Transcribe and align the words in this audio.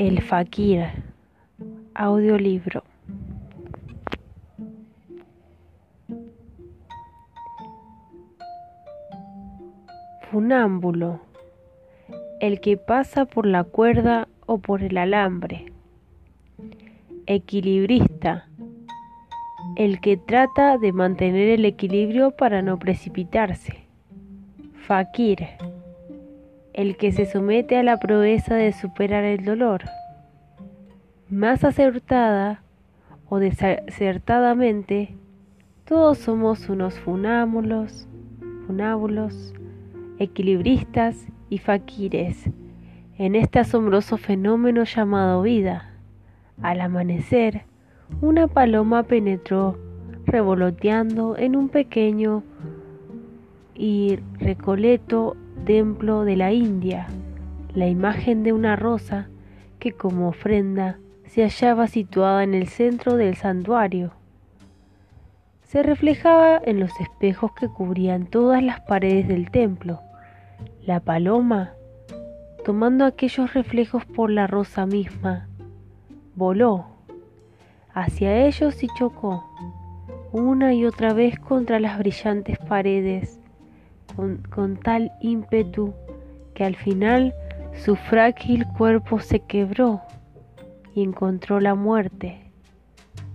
El 0.00 0.22
Fakir, 0.22 0.86
audiolibro. 1.92 2.84
Funámbulo, 10.30 11.20
el 12.40 12.62
que 12.62 12.78
pasa 12.78 13.26
por 13.26 13.44
la 13.44 13.64
cuerda 13.64 14.26
o 14.46 14.56
por 14.56 14.82
el 14.82 14.96
alambre. 14.96 15.66
Equilibrista, 17.26 18.48
el 19.76 20.00
que 20.00 20.16
trata 20.16 20.78
de 20.78 20.94
mantener 20.94 21.50
el 21.50 21.66
equilibrio 21.66 22.30
para 22.30 22.62
no 22.62 22.78
precipitarse. 22.78 23.84
Fakir 24.86 25.46
el 26.72 26.96
que 26.96 27.12
se 27.12 27.26
somete 27.26 27.76
a 27.76 27.82
la 27.82 27.98
proeza 27.98 28.54
de 28.54 28.72
superar 28.72 29.24
el 29.24 29.44
dolor. 29.44 29.82
Más 31.28 31.64
acertada 31.64 32.62
o 33.28 33.38
desacertadamente, 33.38 35.16
todos 35.84 36.18
somos 36.18 36.68
unos 36.68 36.98
funámbulos, 36.98 38.06
funábulos, 38.66 39.54
equilibristas 40.18 41.26
y 41.48 41.58
faquires 41.58 42.50
en 43.18 43.34
este 43.34 43.58
asombroso 43.58 44.16
fenómeno 44.16 44.84
llamado 44.84 45.42
vida. 45.42 45.90
Al 46.62 46.80
amanecer, 46.80 47.64
una 48.20 48.46
paloma 48.46 49.02
penetró 49.02 49.78
revoloteando 50.26 51.36
en 51.36 51.56
un 51.56 51.68
pequeño 51.68 52.42
y 53.74 54.18
recoleto 54.38 55.36
templo 55.64 56.24
de 56.24 56.36
la 56.36 56.52
India, 56.52 57.06
la 57.74 57.86
imagen 57.86 58.42
de 58.42 58.52
una 58.52 58.76
rosa 58.76 59.28
que 59.78 59.92
como 59.92 60.28
ofrenda 60.28 60.98
se 61.26 61.42
hallaba 61.42 61.86
situada 61.86 62.42
en 62.42 62.54
el 62.54 62.68
centro 62.68 63.16
del 63.16 63.36
santuario. 63.36 64.12
Se 65.62 65.82
reflejaba 65.82 66.60
en 66.64 66.80
los 66.80 66.90
espejos 67.00 67.52
que 67.52 67.68
cubrían 67.68 68.26
todas 68.26 68.62
las 68.62 68.80
paredes 68.80 69.28
del 69.28 69.50
templo. 69.50 70.00
La 70.84 71.00
paloma, 71.00 71.72
tomando 72.64 73.04
aquellos 73.04 73.54
reflejos 73.54 74.04
por 74.04 74.30
la 74.30 74.46
rosa 74.46 74.86
misma, 74.86 75.48
voló 76.34 76.86
hacia 77.94 78.46
ellos 78.46 78.82
y 78.82 78.88
chocó 78.98 79.44
una 80.32 80.74
y 80.74 80.84
otra 80.84 81.12
vez 81.12 81.38
contra 81.38 81.80
las 81.80 81.98
brillantes 81.98 82.56
paredes 82.58 83.39
con, 84.14 84.76
tal 84.76 85.12
ímpetu 85.20 85.94
que 86.54 86.64
al 86.64 86.76
final 86.76 87.34
su 87.72 87.96
frágil 87.96 88.66
cuerpo 88.66 89.20
se 89.20 89.40
quebró 89.40 90.02
y 90.94 91.02
encontró 91.02 91.60
la 91.60 91.74
muerte. 91.74 92.50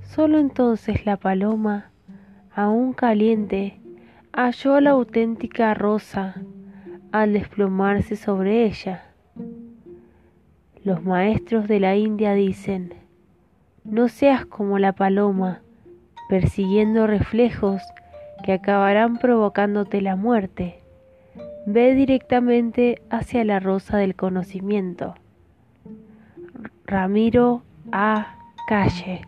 Solo 0.04 0.40
entonces 0.40 1.06
la 1.06 1.18
paloma, 1.18 1.92
aún 2.54 2.94
caliente, 2.94 3.80
halló 4.34 4.80
la 4.82 4.92
auténtica 4.92 5.74
rosa 5.74 6.36
al 7.12 7.34
desplomarse 7.34 8.16
sobre 8.16 8.66
ella. 8.66 9.06
Los 10.84 11.04
maestros 11.04 11.68
de 11.68 11.80
la 11.80 11.96
India 11.96 12.34
dicen, 12.34 12.94
no 13.84 14.08
seas 14.08 14.46
como 14.46 14.80
la 14.80 14.94
paloma, 14.94 15.62
persiguiendo 16.30 17.08
reflejos 17.08 17.82
que 18.46 18.54
acabarán 18.54 19.18
provocándote 19.18 20.02
la 20.02 20.16
muerte. 20.16 20.84
Ve 21.66 21.96
directamente 21.96 23.02
hacia 23.10 23.44
la 23.44 23.60
rosa 23.60 23.98
del 23.98 24.16
conocimiento. 24.16 25.16
Ramiro 26.86 27.64
A. 27.92 28.36
Calle. 28.68 29.24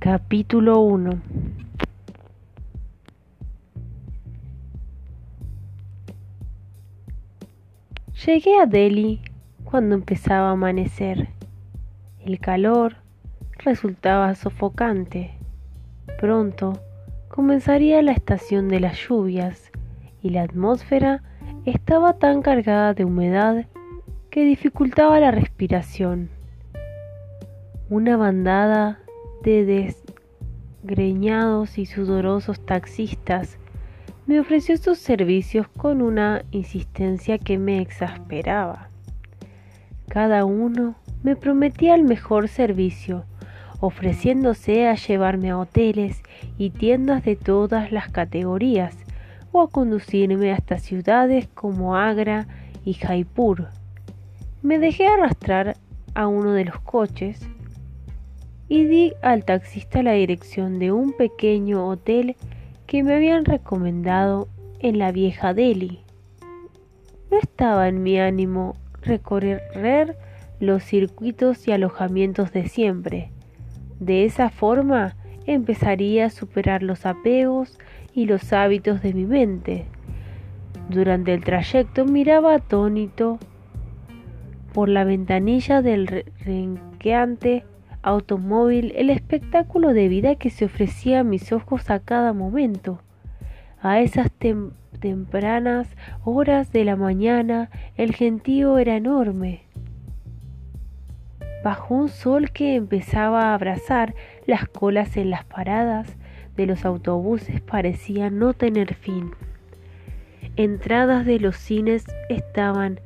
Capítulo 0.00 0.80
1 0.80 1.43
Llegué 8.26 8.56
a 8.58 8.64
Delhi 8.64 9.20
cuando 9.64 9.94
empezaba 9.94 10.48
a 10.48 10.52
amanecer. 10.52 11.28
El 12.24 12.40
calor 12.40 12.96
resultaba 13.58 14.34
sofocante. 14.34 15.32
Pronto 16.18 16.72
comenzaría 17.28 18.00
la 18.00 18.12
estación 18.12 18.68
de 18.68 18.80
las 18.80 18.96
lluvias 18.96 19.70
y 20.22 20.30
la 20.30 20.40
atmósfera 20.40 21.22
estaba 21.66 22.14
tan 22.14 22.40
cargada 22.40 22.94
de 22.94 23.04
humedad 23.04 23.66
que 24.30 24.46
dificultaba 24.46 25.20
la 25.20 25.30
respiración. 25.30 26.30
Una 27.90 28.16
bandada 28.16 29.00
de 29.42 29.92
desgreñados 30.82 31.76
y 31.76 31.84
sudorosos 31.84 32.58
taxistas 32.64 33.58
me 34.26 34.40
ofreció 34.40 34.76
sus 34.78 34.98
servicios 34.98 35.68
con 35.68 36.00
una 36.00 36.44
insistencia 36.50 37.38
que 37.38 37.58
me 37.58 37.80
exasperaba. 37.80 38.88
Cada 40.08 40.44
uno 40.44 40.94
me 41.22 41.36
prometía 41.36 41.94
el 41.94 42.04
mejor 42.04 42.48
servicio, 42.48 43.24
ofreciéndose 43.80 44.88
a 44.88 44.94
llevarme 44.94 45.50
a 45.50 45.58
hoteles 45.58 46.22
y 46.56 46.70
tiendas 46.70 47.24
de 47.24 47.36
todas 47.36 47.92
las 47.92 48.10
categorías 48.10 48.96
o 49.52 49.60
a 49.60 49.68
conducirme 49.68 50.52
hasta 50.52 50.78
ciudades 50.78 51.48
como 51.54 51.96
Agra 51.96 52.46
y 52.84 52.94
Jaipur. 52.94 53.68
Me 54.62 54.78
dejé 54.78 55.06
arrastrar 55.06 55.76
a 56.14 56.26
uno 56.28 56.52
de 56.52 56.64
los 56.64 56.80
coches 56.80 57.46
y 58.68 58.84
di 58.84 59.12
al 59.22 59.44
taxista 59.44 60.02
la 60.02 60.12
dirección 60.12 60.78
de 60.78 60.92
un 60.92 61.12
pequeño 61.12 61.86
hotel 61.86 62.36
que 62.86 63.02
me 63.02 63.14
habían 63.14 63.44
recomendado 63.44 64.48
en 64.78 64.98
la 64.98 65.12
vieja 65.12 65.54
Delhi. 65.54 66.00
No 67.30 67.38
estaba 67.38 67.88
en 67.88 68.02
mi 68.02 68.18
ánimo 68.18 68.76
recorrer 69.02 70.16
los 70.60 70.82
circuitos 70.84 71.66
y 71.66 71.72
alojamientos 71.72 72.52
de 72.52 72.68
siempre. 72.68 73.30
De 74.00 74.24
esa 74.24 74.50
forma 74.50 75.16
empezaría 75.46 76.26
a 76.26 76.30
superar 76.30 76.82
los 76.82 77.06
apegos 77.06 77.78
y 78.14 78.26
los 78.26 78.52
hábitos 78.52 79.02
de 79.02 79.14
mi 79.14 79.26
mente. 79.26 79.86
Durante 80.88 81.32
el 81.34 81.44
trayecto 81.44 82.04
miraba 82.04 82.54
atónito 82.54 83.38
por 84.72 84.88
la 84.88 85.04
ventanilla 85.04 85.82
del 85.82 86.24
renqueante 86.44 87.64
automóvil 88.04 88.92
el 88.96 89.08
espectáculo 89.08 89.94
de 89.94 90.08
vida 90.08 90.34
que 90.36 90.50
se 90.50 90.66
ofrecía 90.66 91.20
a 91.20 91.24
mis 91.24 91.52
ojos 91.52 91.90
a 91.90 92.00
cada 92.00 92.32
momento. 92.34 93.00
A 93.80 94.00
esas 94.00 94.30
tempranas 95.00 95.88
horas 96.22 96.70
de 96.70 96.84
la 96.84 96.96
mañana 96.96 97.70
el 97.96 98.14
gentío 98.14 98.78
era 98.78 98.96
enorme. 98.96 99.62
Bajo 101.64 101.94
un 101.94 102.10
sol 102.10 102.50
que 102.50 102.74
empezaba 102.74 103.44
a 103.44 103.54
abrazar 103.54 104.14
las 104.46 104.68
colas 104.68 105.16
en 105.16 105.30
las 105.30 105.44
paradas 105.46 106.14
de 106.56 106.66
los 106.66 106.84
autobuses 106.84 107.62
parecía 107.62 108.28
no 108.28 108.52
tener 108.52 108.94
fin. 108.94 109.30
Entradas 110.56 111.24
de 111.24 111.40
los 111.40 111.56
cines 111.56 112.04
estaban 112.28 113.00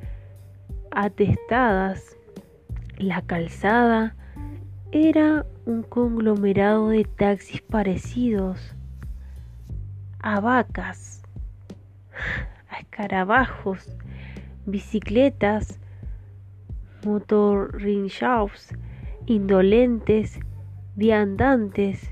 atestadas, 0.91 2.17
la 2.97 3.21
calzada 3.21 4.15
era 4.91 5.45
un 5.67 5.83
conglomerado 5.83 6.89
de 6.89 7.03
taxis 7.03 7.61
parecidos 7.61 8.73
a 10.19 10.39
vacas, 10.39 11.21
a 12.69 12.79
escarabajos, 12.79 13.87
bicicletas, 14.65 15.79
motorrickshaws, 17.05 18.69
indolentes, 19.27 20.39
viandantes, 20.95 22.11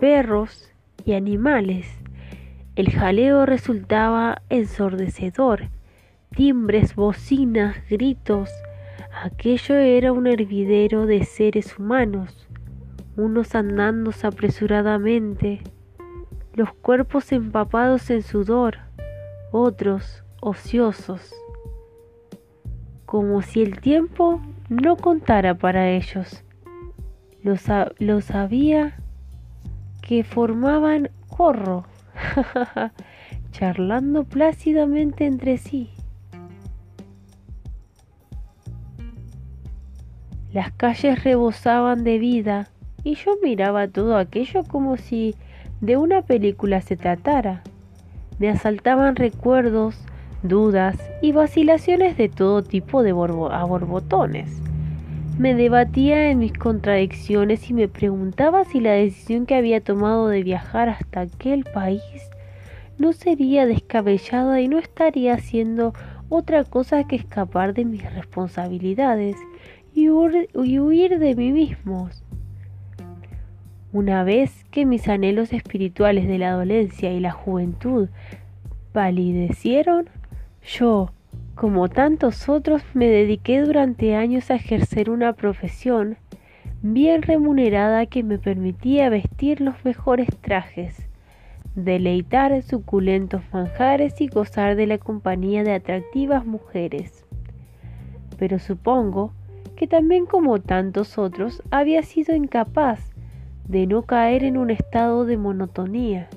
perros 0.00 0.72
y 1.04 1.12
animales. 1.12 1.86
El 2.74 2.90
jaleo 2.90 3.46
resultaba 3.46 4.42
ensordecedor, 4.50 5.68
timbres, 6.34 6.96
bocinas, 6.96 7.76
gritos, 7.88 8.50
Aquello 9.20 9.74
era 9.74 10.12
un 10.12 10.28
hervidero 10.28 11.04
de 11.04 11.24
seres 11.24 11.76
humanos, 11.76 12.46
unos 13.16 13.56
andando 13.56 14.12
apresuradamente, 14.22 15.60
los 16.54 16.72
cuerpos 16.72 17.32
empapados 17.32 18.10
en 18.10 18.22
sudor, 18.22 18.78
otros 19.50 20.22
ociosos, 20.40 21.34
como 23.06 23.42
si 23.42 23.60
el 23.60 23.80
tiempo 23.80 24.40
no 24.68 24.96
contara 24.96 25.58
para 25.58 25.90
ellos. 25.90 26.44
Los, 27.42 27.64
los 27.98 28.30
había 28.30 28.98
que 30.00 30.22
formaban 30.22 31.10
corro, 31.28 31.86
charlando 33.50 34.22
plácidamente 34.22 35.26
entre 35.26 35.58
sí. 35.58 35.90
Las 40.52 40.72
calles 40.72 41.24
rebosaban 41.24 42.04
de 42.04 42.18
vida 42.18 42.68
y 43.04 43.16
yo 43.16 43.36
miraba 43.42 43.86
todo 43.86 44.16
aquello 44.16 44.64
como 44.64 44.96
si 44.96 45.34
de 45.82 45.98
una 45.98 46.22
película 46.22 46.80
se 46.80 46.96
tratara. 46.96 47.62
Me 48.38 48.48
asaltaban 48.48 49.16
recuerdos, 49.16 49.96
dudas 50.42 50.96
y 51.20 51.32
vacilaciones 51.32 52.16
de 52.16 52.30
todo 52.30 52.62
tipo 52.62 53.02
de 53.02 53.10
a 53.10 53.64
borbotones. 53.64 54.62
Me 55.38 55.54
debatía 55.54 56.30
en 56.30 56.38
mis 56.38 56.52
contradicciones 56.52 57.68
y 57.68 57.74
me 57.74 57.86
preguntaba 57.86 58.64
si 58.64 58.80
la 58.80 58.92
decisión 58.92 59.44
que 59.44 59.54
había 59.54 59.82
tomado 59.82 60.28
de 60.28 60.42
viajar 60.42 60.88
hasta 60.88 61.20
aquel 61.20 61.64
país 61.64 62.02
no 62.96 63.12
sería 63.12 63.66
descabellada 63.66 64.60
y 64.60 64.68
no 64.68 64.78
estaría 64.78 65.34
haciendo 65.34 65.92
otra 66.28 66.64
cosa 66.64 67.04
que 67.04 67.16
escapar 67.16 67.74
de 67.74 67.84
mis 67.84 68.02
responsabilidades 68.14 69.36
y 69.98 70.08
huir, 70.78 71.18
de 71.18 71.34
mí 71.34 71.52
mismos. 71.52 72.22
Una 73.92 74.22
vez 74.22 74.64
que 74.70 74.86
mis 74.86 75.08
anhelos 75.08 75.52
espirituales 75.52 76.28
de 76.28 76.38
la 76.38 76.52
dolencia 76.52 77.12
y 77.12 77.20
la 77.20 77.32
juventud 77.32 78.08
palidecieron, 78.92 80.08
yo, 80.62 81.10
como 81.54 81.88
tantos 81.88 82.48
otros, 82.48 82.82
me 82.94 83.08
dediqué 83.08 83.60
durante 83.60 84.14
años 84.14 84.50
a 84.50 84.54
ejercer 84.54 85.10
una 85.10 85.32
profesión 85.32 86.16
bien 86.82 87.22
remunerada 87.22 88.06
que 88.06 88.22
me 88.22 88.38
permitía 88.38 89.08
vestir 89.08 89.60
los 89.60 89.84
mejores 89.84 90.28
trajes, 90.40 91.08
deleitar 91.74 92.62
suculentos 92.62 93.42
manjares 93.52 94.20
y 94.20 94.28
gozar 94.28 94.76
de 94.76 94.86
la 94.86 94.98
compañía 94.98 95.64
de 95.64 95.72
atractivas 95.72 96.46
mujeres. 96.46 97.24
Pero 98.38 98.60
supongo 98.60 99.32
que 99.78 99.86
también 99.86 100.26
como 100.26 100.60
tantos 100.60 101.18
otros 101.18 101.62
había 101.70 102.02
sido 102.02 102.34
incapaz 102.34 103.12
de 103.68 103.86
no 103.86 104.02
caer 104.02 104.42
en 104.42 104.56
un 104.56 104.70
estado 104.70 105.24
de 105.24 105.36
monotonía, 105.36 106.28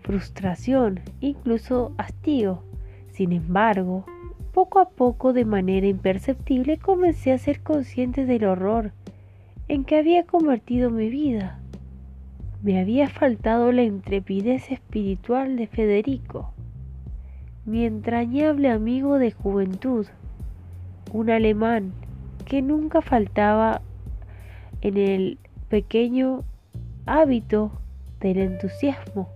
frustración, 0.00 0.98
incluso 1.20 1.92
hastío 1.96 2.64
sin 3.16 3.30
embargo, 3.32 4.04
poco 4.52 4.80
a 4.80 4.90
poco, 4.90 5.32
de 5.32 5.44
manera 5.44 5.86
imperceptible, 5.86 6.76
comencé 6.76 7.32
a 7.32 7.38
ser 7.38 7.62
consciente 7.62 8.26
del 8.26 8.44
horror 8.44 8.92
en 9.68 9.84
que 9.84 9.96
había 9.96 10.24
convertido 10.24 10.90
mi 10.90 11.08
vida. 11.08 11.60
Me 12.62 12.80
había 12.80 13.08
faltado 13.08 13.70
la 13.70 13.84
intrepidez 13.84 14.72
espiritual 14.72 15.56
de 15.56 15.68
Federico, 15.68 16.52
mi 17.64 17.86
entrañable 17.86 18.70
amigo 18.70 19.18
de 19.18 19.30
juventud, 19.30 20.06
un 21.16 21.30
alemán 21.30 21.94
que 22.44 22.60
nunca 22.60 23.00
faltaba 23.00 23.80
en 24.82 24.98
el 24.98 25.38
pequeño 25.70 26.44
hábito 27.06 27.72
del 28.20 28.36
entusiasmo, 28.36 29.30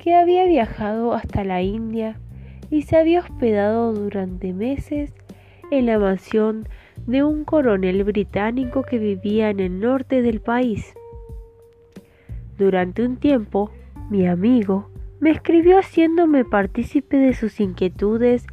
que 0.00 0.14
había 0.14 0.46
viajado 0.46 1.12
hasta 1.12 1.44
la 1.44 1.60
India 1.60 2.18
y 2.70 2.82
se 2.82 2.96
había 2.96 3.20
hospedado 3.20 3.92
durante 3.92 4.54
meses 4.54 5.12
en 5.70 5.84
la 5.84 5.98
mansión 5.98 6.66
de 7.06 7.22
un 7.22 7.44
coronel 7.44 8.02
británico 8.04 8.82
que 8.82 8.98
vivía 8.98 9.50
en 9.50 9.60
el 9.60 9.78
norte 9.78 10.22
del 10.22 10.40
país. 10.40 10.94
Durante 12.56 13.04
un 13.04 13.18
tiempo, 13.18 13.70
mi 14.08 14.26
amigo 14.26 14.88
me 15.20 15.30
escribió 15.30 15.78
haciéndome 15.78 16.46
partícipe 16.46 17.18
de 17.18 17.34
sus 17.34 17.60
inquietudes 17.60 18.46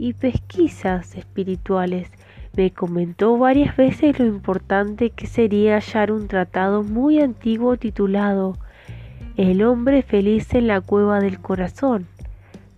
y 0.00 0.14
pesquisas 0.14 1.14
espirituales. 1.14 2.10
Me 2.56 2.72
comentó 2.72 3.38
varias 3.38 3.76
veces 3.76 4.18
lo 4.18 4.26
importante 4.26 5.10
que 5.10 5.26
sería 5.26 5.74
hallar 5.74 6.10
un 6.10 6.26
tratado 6.26 6.82
muy 6.82 7.20
antiguo 7.20 7.76
titulado 7.76 8.56
El 9.36 9.62
hombre 9.62 10.02
feliz 10.02 10.52
en 10.54 10.66
la 10.66 10.80
cueva 10.80 11.20
del 11.20 11.40
corazón 11.40 12.08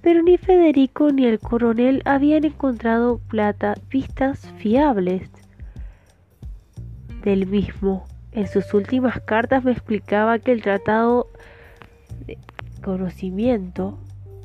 pero 0.03 0.21
ni 0.21 0.37
Federico 0.37 1.11
ni 1.13 1.27
el 1.27 1.39
coronel 1.39 2.03
habían 2.05 2.45
encontrado 2.45 3.19
plata, 3.19 3.75
pistas 3.89 4.41
fiables 4.59 5.31
del 7.23 7.47
mismo. 7.47 8.05
En 8.33 8.49
sus 8.49 8.75
últimas 8.75 9.21
cartas 9.21 9.63
me 9.63 9.71
explicaba 9.71 10.41
que 10.41 10.51
el 10.51 10.63
tratado 10.63 11.29
de 12.27 12.37
conocimiento 12.83 13.97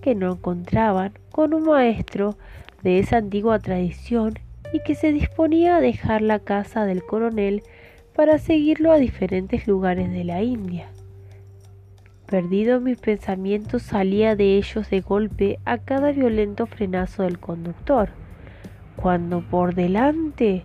que 0.01 0.13
no 0.13 0.33
encontraban 0.33 1.13
con 1.31 1.55
un 1.55 1.63
maestro 1.63 2.37
de 2.83 2.99
esa 2.99 3.17
antigua 3.17 3.59
tradición 3.59 4.39
y 4.73 4.81
que 4.81 4.95
se 4.95 5.11
disponía 5.11 5.77
a 5.77 5.81
dejar 5.81 6.21
la 6.21 6.39
casa 6.39 6.85
del 6.85 7.03
coronel 7.03 7.63
para 8.15 8.37
seguirlo 8.39 8.91
a 8.91 8.97
diferentes 8.97 9.67
lugares 9.67 10.11
de 10.11 10.23
la 10.23 10.41
India. 10.41 10.89
Perdido 12.25 12.81
mis 12.81 12.97
pensamientos 12.97 13.83
salía 13.83 14.35
de 14.35 14.57
ellos 14.57 14.89
de 14.89 14.99
golpe 14.99 15.59
a 15.63 15.77
cada 15.77 16.11
violento 16.11 16.65
frenazo 16.65 17.23
del 17.23 17.39
conductor, 17.39 18.09
cuando 18.97 19.41
por 19.41 19.75
delante 19.75 20.63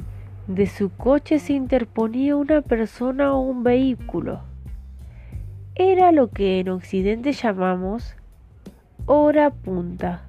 de 0.48 0.66
su 0.66 0.90
coche 0.90 1.38
se 1.38 1.52
interponía 1.52 2.34
una 2.34 2.62
persona 2.62 3.34
o 3.34 3.40
un 3.40 3.62
vehículo. 3.62 4.40
Era 5.76 6.10
lo 6.10 6.30
que 6.30 6.58
en 6.58 6.70
Occidente 6.70 7.32
llamamos 7.32 8.16
hora 9.06 9.50
punta, 9.50 10.26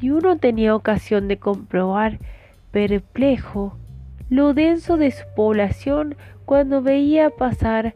y 0.00 0.10
uno 0.10 0.38
tenía 0.38 0.74
ocasión 0.74 1.28
de 1.28 1.38
comprobar 1.38 2.18
perplejo 2.70 3.76
lo 4.28 4.54
denso 4.54 4.96
de 4.96 5.10
su 5.10 5.24
población 5.34 6.16
cuando 6.44 6.82
veía 6.82 7.30
pasar 7.30 7.94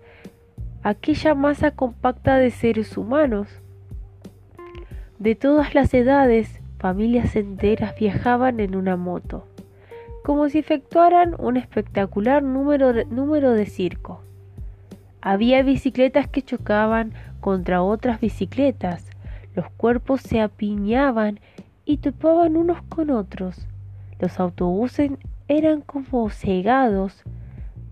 aquella 0.82 1.34
masa 1.34 1.70
compacta 1.70 2.36
de 2.36 2.50
seres 2.50 2.96
humanos. 2.96 3.48
De 5.18 5.34
todas 5.34 5.74
las 5.74 5.94
edades, 5.94 6.60
familias 6.78 7.36
enteras 7.36 7.94
viajaban 7.98 8.60
en 8.60 8.76
una 8.76 8.96
moto, 8.96 9.46
como 10.24 10.48
si 10.48 10.58
efectuaran 10.58 11.34
un 11.38 11.56
espectacular 11.56 12.42
número 12.42 12.92
de, 12.92 13.06
número 13.06 13.52
de 13.52 13.66
circo. 13.66 14.22
Había 15.22 15.62
bicicletas 15.62 16.28
que 16.28 16.42
chocaban 16.42 17.14
contra 17.40 17.82
otras 17.82 18.20
bicicletas, 18.20 19.06
los 19.54 19.70
cuerpos 19.70 20.20
se 20.20 20.40
apiñaban 20.40 21.38
y 21.84 21.98
topaban 21.98 22.56
unos 22.56 22.82
con 22.88 23.10
otros. 23.10 23.66
Los 24.18 24.40
autobuses 24.40 25.12
eran 25.48 25.80
como 25.80 26.30
cegados, 26.30 27.22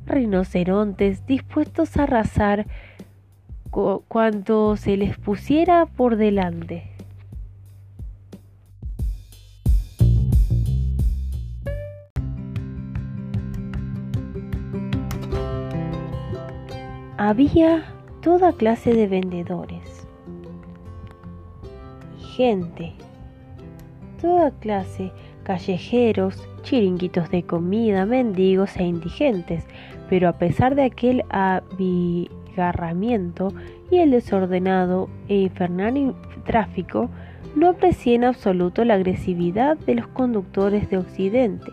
rinocerontes 0.07 1.27
dispuestos 1.27 1.97
a 1.97 2.05
arrasar 2.05 2.67
cuanto 4.09 4.77
se 4.77 4.97
les 4.97 5.17
pusiera 5.19 5.87
por 5.87 6.17
delante. 6.17 6.93
Había 17.17 17.85
toda 18.21 18.53
clase 18.53 18.93
de 18.95 19.07
vendedores 19.07 20.07
y 22.19 22.25
gente, 22.25 22.95
toda 24.23 24.53
clase, 24.53 25.13
callejeros, 25.43 26.49
chiringuitos 26.63 27.31
de 27.31 27.43
comida, 27.43 28.07
mendigos 28.07 28.75
e 28.79 28.85
indigentes, 28.85 29.67
pero 30.09 30.29
a 30.29 30.39
pesar 30.39 30.77
de 30.77 30.85
aquel 30.85 31.25
abigarramiento 31.29 33.53
y 33.91 33.99
el 33.99 34.13
desordenado 34.13 35.11
e 35.29 35.43
infernal 35.43 36.15
tráfico, 36.47 37.11
no 37.57 37.69
aprecié 37.69 38.15
en 38.15 38.25
absoluto 38.25 38.85
la 38.85 38.95
agresividad 38.95 39.77
de 39.77 39.97
los 39.97 40.07
conductores 40.07 40.89
de 40.89 40.99
Occidente. 40.99 41.73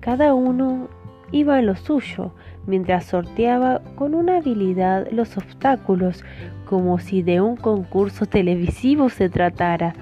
Cada 0.00 0.32
uno 0.34 0.88
iba 1.32 1.58
en 1.58 1.66
lo 1.66 1.76
suyo, 1.76 2.32
mientras 2.66 3.04
sorteaba 3.04 3.80
con 3.94 4.14
una 4.14 4.38
habilidad 4.38 5.08
los 5.10 5.36
obstáculos, 5.36 6.24
como 6.64 6.98
si 6.98 7.22
de 7.22 7.40
un 7.40 7.56
concurso 7.56 8.26
televisivo 8.26 9.08
se 9.08 9.28
tratara. 9.28 9.94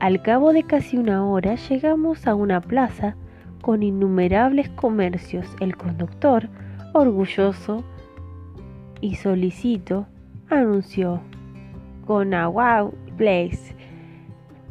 Al 0.00 0.22
cabo 0.22 0.52
de 0.52 0.62
casi 0.62 0.96
una 0.96 1.26
hora 1.26 1.56
llegamos 1.56 2.26
a 2.26 2.34
una 2.34 2.60
plaza 2.60 3.16
con 3.60 3.82
innumerables 3.82 4.70
comercios. 4.70 5.46
El 5.60 5.76
conductor, 5.76 6.48
orgulloso 6.94 7.84
y 9.02 9.16
solicito, 9.16 10.06
anunció 10.48 11.20
con 12.06 12.32
a 12.32 12.48
wow 12.48 12.94
place. 13.16 13.76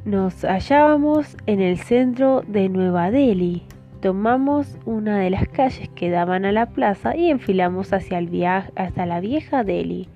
Nos 0.03 0.43
hallábamos 0.43 1.38
en 1.45 1.62
el 1.62 1.77
centro 1.77 2.41
de 2.48 2.67
Nueva 2.67 3.12
Delhi, 3.12 3.63
Tomamos 4.01 4.77
una 4.86 5.19
de 5.19 5.29
las 5.29 5.45
calles 5.50 5.89
que 5.89 6.09
daban 6.09 6.45
a 6.45 6.53
la 6.53 6.67
plaza 6.67 7.17
y 7.17 7.29
enfilamos 7.29 7.91
hacia, 7.91 8.17
el 8.17 8.29
viaje, 8.29 8.71
hasta 8.77 9.05
la 9.05 9.19
vieja 9.19 9.65
Delhi. 9.65 10.07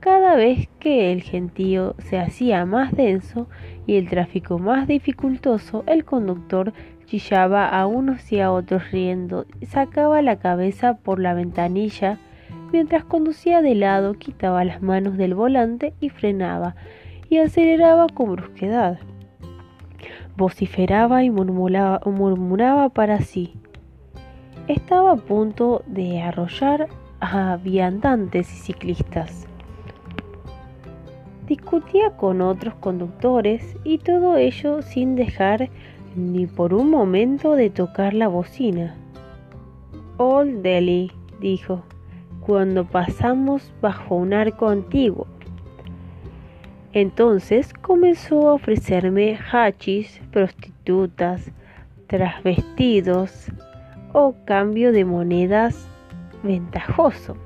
Cada 0.00 0.34
vez 0.34 0.68
que 0.80 1.12
el 1.12 1.22
gentío 1.22 1.94
se 1.98 2.18
hacía 2.18 2.66
más 2.66 2.90
denso 2.90 3.46
y 3.86 3.96
el 3.96 4.08
tráfico 4.08 4.58
más 4.58 4.86
dificultoso, 4.86 5.84
el 5.86 6.04
conductor 6.04 6.72
chillaba 7.06 7.68
a 7.68 7.86
unos 7.86 8.32
y 8.32 8.40
a 8.40 8.52
otros 8.52 8.90
riendo, 8.90 9.46
sacaba 9.66 10.22
la 10.22 10.38
cabeza 10.38 10.94
por 10.94 11.20
la 11.20 11.34
ventanilla, 11.34 12.18
mientras 12.72 13.04
conducía 13.04 13.60
de 13.62 13.74
lado, 13.74 14.14
quitaba 14.14 14.64
las 14.64 14.82
manos 14.82 15.16
del 15.16 15.34
volante 15.34 15.94
y 16.00 16.08
frenaba, 16.08 16.76
y 17.28 17.38
aceleraba 17.38 18.06
con 18.08 18.32
brusquedad 18.32 18.98
vociferaba 20.36 21.24
y 21.24 21.30
murmuraba, 21.30 22.88
para 22.90 23.20
sí. 23.20 23.54
Estaba 24.68 25.12
a 25.12 25.16
punto 25.16 25.82
de 25.86 26.22
arrollar 26.22 26.88
a 27.20 27.56
viandantes 27.56 28.52
y 28.52 28.56
ciclistas. 28.56 29.46
Discutía 31.46 32.10
con 32.16 32.40
otros 32.40 32.74
conductores 32.74 33.76
y 33.84 33.98
todo 33.98 34.36
ello 34.36 34.82
sin 34.82 35.16
dejar 35.16 35.70
ni 36.14 36.46
por 36.46 36.72
un 36.74 36.90
momento 36.90 37.54
de 37.54 37.70
tocar 37.70 38.14
la 38.14 38.28
bocina. 38.28 38.94
Old 40.18 40.62
Delhi, 40.62 41.10
dijo, 41.40 41.82
cuando 42.40 42.84
pasamos 42.84 43.72
bajo 43.80 44.14
un 44.14 44.32
arco 44.34 44.68
antiguo. 44.68 45.26
Entonces 46.92 47.72
comenzó 47.72 48.48
a 48.48 48.54
ofrecerme 48.54 49.38
hachis, 49.50 50.20
prostitutas, 50.30 51.50
trasvestidos 52.06 53.46
o 54.12 54.34
cambio 54.44 54.92
de 54.92 55.04
monedas 55.04 55.88
ventajoso. 56.42 57.36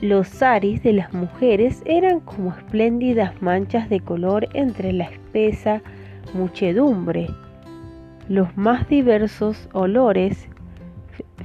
Los 0.00 0.28
saris 0.28 0.82
de 0.82 0.92
las 0.92 1.12
mujeres 1.12 1.82
eran 1.84 2.20
como 2.20 2.50
espléndidas 2.50 3.40
manchas 3.42 3.88
de 3.88 4.00
color 4.00 4.48
entre 4.54 4.92
la 4.92 5.04
espesa 5.04 5.82
muchedumbre. 6.34 7.28
Los 8.28 8.56
más 8.56 8.88
diversos 8.88 9.68
olores, 9.72 10.48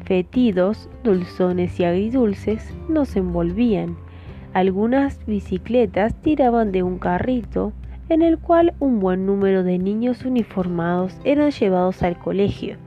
fetidos, 0.05 0.89
dulzones 1.03 1.79
y 1.79 1.85
agridulces 1.85 2.73
nos 2.89 3.15
envolvían 3.15 3.95
algunas 4.53 5.25
bicicletas 5.25 6.13
tiraban 6.21 6.71
de 6.71 6.83
un 6.83 6.99
carrito 6.99 7.73
en 8.09 8.21
el 8.21 8.37
cual 8.37 8.75
un 8.79 8.99
buen 8.99 9.25
número 9.25 9.63
de 9.63 9.79
niños 9.79 10.25
uniformados 10.25 11.17
eran 11.23 11.49
llevados 11.49 12.03
al 12.03 12.19
colegio. 12.19 12.77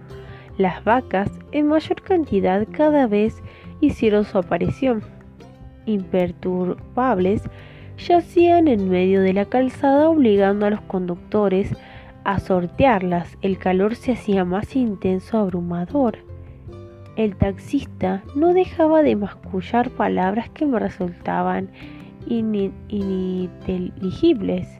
Las 0.59 0.85
vacas, 0.85 1.29
en 1.51 1.67
mayor 1.67 2.03
cantidad 2.03 2.65
cada 2.71 3.09
vez, 3.09 3.43
hicieron 3.81 4.25
su 4.25 4.39
aparición. 4.39 5.16
Imperturbables, 5.87 7.43
yacían 7.97 8.69
en 8.69 8.91
medio 8.91 9.23
de 9.23 9.33
la 9.33 9.47
calzada 9.47 10.09
obligando 10.09 10.67
a 10.67 10.71
los 10.71 10.81
conductores 10.83 11.75
a 12.25 12.39
sortearlas. 12.41 13.39
El 13.41 13.59
calor 13.59 13.95
se 13.95 14.13
hacía 14.13 14.45
más 14.45 14.77
intenso, 14.77 15.39
abrumador. 15.39 16.19
El 17.17 17.37
taxista 17.37 18.23
no 18.35 18.53
dejaba 18.53 19.03
de 19.03 19.17
mascullar 19.17 19.89
palabras 19.91 20.51
que 20.51 20.67
me 20.67 20.79
resultaban 20.79 21.71
ininteligibles. 22.27 24.69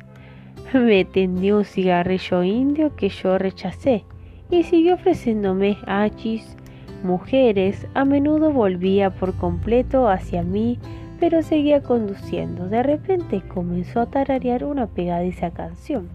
Me 0.75 1.05
tendió 1.05 1.59
un 1.59 1.65
cigarrillo 1.65 2.43
indio 2.43 2.97
que 2.97 3.09
yo 3.09 3.39
rechacé 3.39 4.05
y 4.51 4.65
siguió 4.65 4.95
ofreciéndome 4.95 5.79
hachis, 5.87 6.57
mujeres. 7.07 7.87
A 7.95 8.05
menudo 8.05 8.53
volvía 8.53 9.11
por 9.11 9.35
completo 9.35 10.09
hacia 10.09 10.43
mí, 10.43 10.79
pero 11.19 11.43
seguía 11.43 11.83
conduciendo. 11.83 12.69
De 12.69 12.83
repente 12.83 13.43
comenzó 13.49 14.01
a 14.01 14.07
tararear 14.07 14.65
una 14.65 14.87
pegadiza 14.87 15.51
canción. 15.51 16.09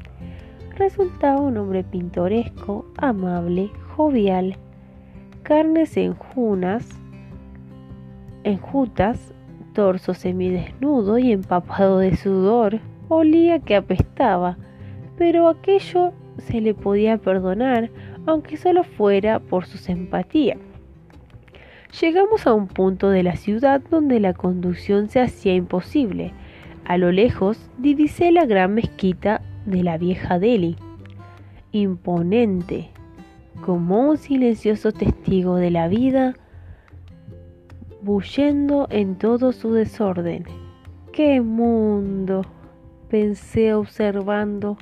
Resultaba 0.78 1.40
un 1.40 1.58
hombre 1.58 1.84
pintoresco, 1.84 2.86
amable, 2.98 3.72
jovial, 3.96 4.58
carnes 5.44 5.98
enjunas, 5.98 6.88
enjutas, 8.44 9.34
torso 9.74 10.14
semidesnudo 10.14 11.18
y 11.18 11.32
empapado 11.32 12.00
de 12.00 12.16
sudor, 12.16 12.80
olía 13.10 13.60
que 13.60 13.76
apestaba, 13.76 14.58
pero 15.18 15.48
aquello 15.48 16.14
se 16.38 16.62
le 16.62 16.74
podía 16.74 17.18
perdonar, 17.18 17.90
aunque 18.26 18.58
solo 18.58 18.84
fuera 18.84 19.40
por 19.40 19.66
su 19.66 19.78
simpatía. 19.78 20.58
Llegamos 22.00 22.48
a 22.48 22.54
un 22.54 22.68
punto 22.68 23.10
de 23.10 23.22
la 23.22 23.36
ciudad 23.36 23.82
donde 23.90 24.22
la 24.22 24.34
conducción 24.34 25.10
se 25.10 25.20
hacía 25.20 25.56
imposible. 25.56 26.34
A 26.86 26.98
lo 26.98 27.12
lejos 27.12 27.70
divisé 27.78 28.32
la 28.32 28.46
gran 28.46 28.74
mezquita 28.74 29.42
de 29.66 29.84
la 29.84 29.98
vieja 29.98 30.40
Delhi, 30.40 30.78
imponente, 31.74 32.92
como 33.66 34.10
un 34.10 34.18
silencioso 34.18 34.94
testigo 34.94 35.58
de 35.58 35.70
la 35.70 35.90
vida, 35.90 36.36
bullendo 38.02 38.88
en 38.90 39.18
todo 39.18 39.52
su 39.52 39.74
desorden. 39.74 40.46
¡Qué 41.12 41.42
mundo! 41.42 42.46
pensé 43.10 43.74
observando, 43.74 44.78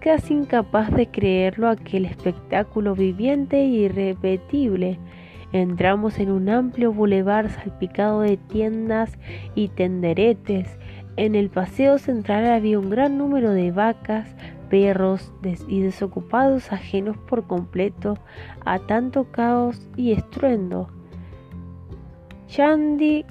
casi 0.00 0.34
incapaz 0.34 0.92
de 0.92 1.06
creerlo 1.06 1.68
aquel 1.68 2.04
espectáculo 2.04 2.94
viviente 2.94 3.62
e 3.62 3.66
irrepetible. 3.66 4.98
Entramos 5.52 6.18
en 6.18 6.30
un 6.30 6.48
amplio 6.48 6.92
bulevar 6.92 7.50
salpicado 7.50 8.22
de 8.22 8.36
tiendas 8.36 9.18
y 9.54 9.68
tenderetes. 9.68 10.78
En 11.16 11.34
el 11.34 11.50
paseo 11.50 11.98
central 11.98 12.46
había 12.46 12.78
un 12.78 12.88
gran 12.88 13.18
número 13.18 13.50
de 13.50 13.70
vacas, 13.70 14.34
perros 14.70 15.30
y 15.68 15.80
desocupados 15.80 16.72
ajenos 16.72 17.18
por 17.28 17.46
completo 17.46 18.16
a 18.64 18.78
tanto 18.78 19.24
caos 19.24 19.90
y 19.96 20.12
estruendo. 20.12 20.88
Chandi 22.46 23.26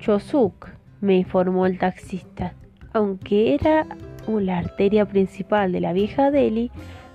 Chosuk, 0.00 0.70
me 1.00 1.18
informó 1.18 1.66
el 1.66 1.78
taxista, 1.78 2.54
aunque 2.92 3.54
era 3.54 3.86
la 4.26 4.58
arteria 4.58 5.06
principal 5.06 5.72
de 5.72 5.80
la 5.80 5.92
vieja 5.92 6.30
Delhi, 6.30 6.70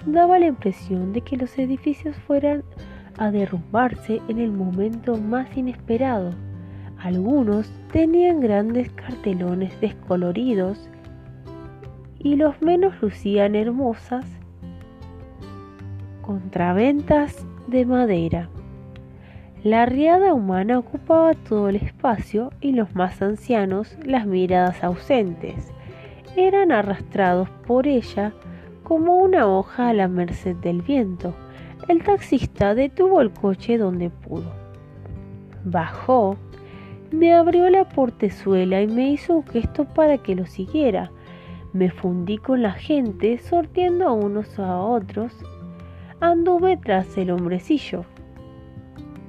daba 0.06 0.40
la 0.40 0.48
impresión 0.48 1.14
de 1.14 1.22
que 1.22 1.38
los 1.38 1.58
edificios 1.58 2.16
fueran 2.28 2.64
a 3.18 3.32
derrumbarse 3.32 4.22
en 4.28 4.40
el 4.40 4.52
momento 4.52 5.18
más 5.18 5.56
inesperado. 5.56 6.34
Algunos 6.98 7.70
tenían 7.92 8.40
grandes 8.40 8.92
cartelones 8.92 9.80
descoloridos 9.82 10.90
y 12.20 12.36
los 12.36 12.60
menos 12.62 12.94
lucían 13.02 13.56
hermosas 13.56 14.26
contraventas 16.22 17.46
de 17.68 17.86
madera. 17.86 18.50
La 19.64 19.86
riada 19.86 20.34
humana 20.34 20.80
ocupaba 20.80 21.34
todo 21.34 21.70
el 21.70 21.76
espacio 21.76 22.52
y 22.62 22.72
los 22.72 22.96
más 22.96 23.22
ancianos, 23.22 23.98
las 24.04 24.26
miradas 24.26 24.84
ausentes, 24.84 25.72
eran 26.36 26.72
arrastrados 26.72 27.50
por 27.68 27.88
ella 27.88 28.34
como 28.84 29.18
una 29.18 29.48
hoja 29.48 29.90
a 29.90 29.94
la 29.94 30.08
merced 30.08 30.56
del 30.58 30.82
viento. 30.82 31.34
El 31.88 32.04
taxista 32.04 32.74
detuvo 32.74 33.22
el 33.22 33.32
coche 33.32 33.78
donde 33.78 34.10
pudo. 34.10 34.52
Bajó, 35.64 36.38
me 37.12 37.34
abrió 37.34 37.70
la 37.70 37.88
portezuela 37.88 38.82
y 38.82 38.88
me 38.88 39.12
hizo 39.12 39.38
un 39.38 39.48
gesto 39.48 39.86
para 39.86 40.18
que 40.18 40.36
lo 40.36 40.46
siguiera. 40.46 41.12
Me 41.74 41.92
fundí 41.92 42.38
con 42.38 42.62
la 42.62 42.72
gente, 42.72 43.38
sortiendo 43.38 44.08
a 44.08 44.14
unos 44.14 44.58
a 44.60 44.80
otros. 44.80 45.34
Anduve 46.20 46.78
tras 46.78 47.18
el 47.18 47.32
hombrecillo, 47.32 48.06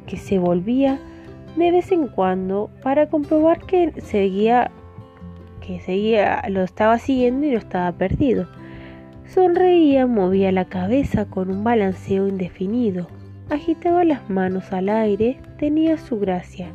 que 0.07 0.17
se 0.17 0.39
volvía 0.39 0.99
de 1.57 1.71
vez 1.71 1.91
en 1.91 2.07
cuando 2.07 2.71
para 2.83 3.09
comprobar 3.09 3.61
que 3.61 3.93
seguía, 4.01 4.71
que 5.61 5.81
seguía, 5.81 6.43
lo 6.49 6.63
estaba 6.63 6.99
siguiendo 6.99 7.47
y 7.47 7.51
no 7.53 7.59
estaba 7.59 7.93
perdido. 7.93 8.47
Sonreía, 9.29 10.07
movía 10.07 10.53
la 10.53 10.67
cabeza 10.67 11.27
con 11.27 11.51
un 11.51 11.65
balanceo 11.65 12.29
indefinido, 12.29 13.09
agitaba 13.51 14.05
las 14.05 14.29
manos 14.31 14.73
al 14.73 14.89
aire, 14.89 15.41
tenía 15.59 15.99
su 15.99 16.19
gracia, 16.19 16.69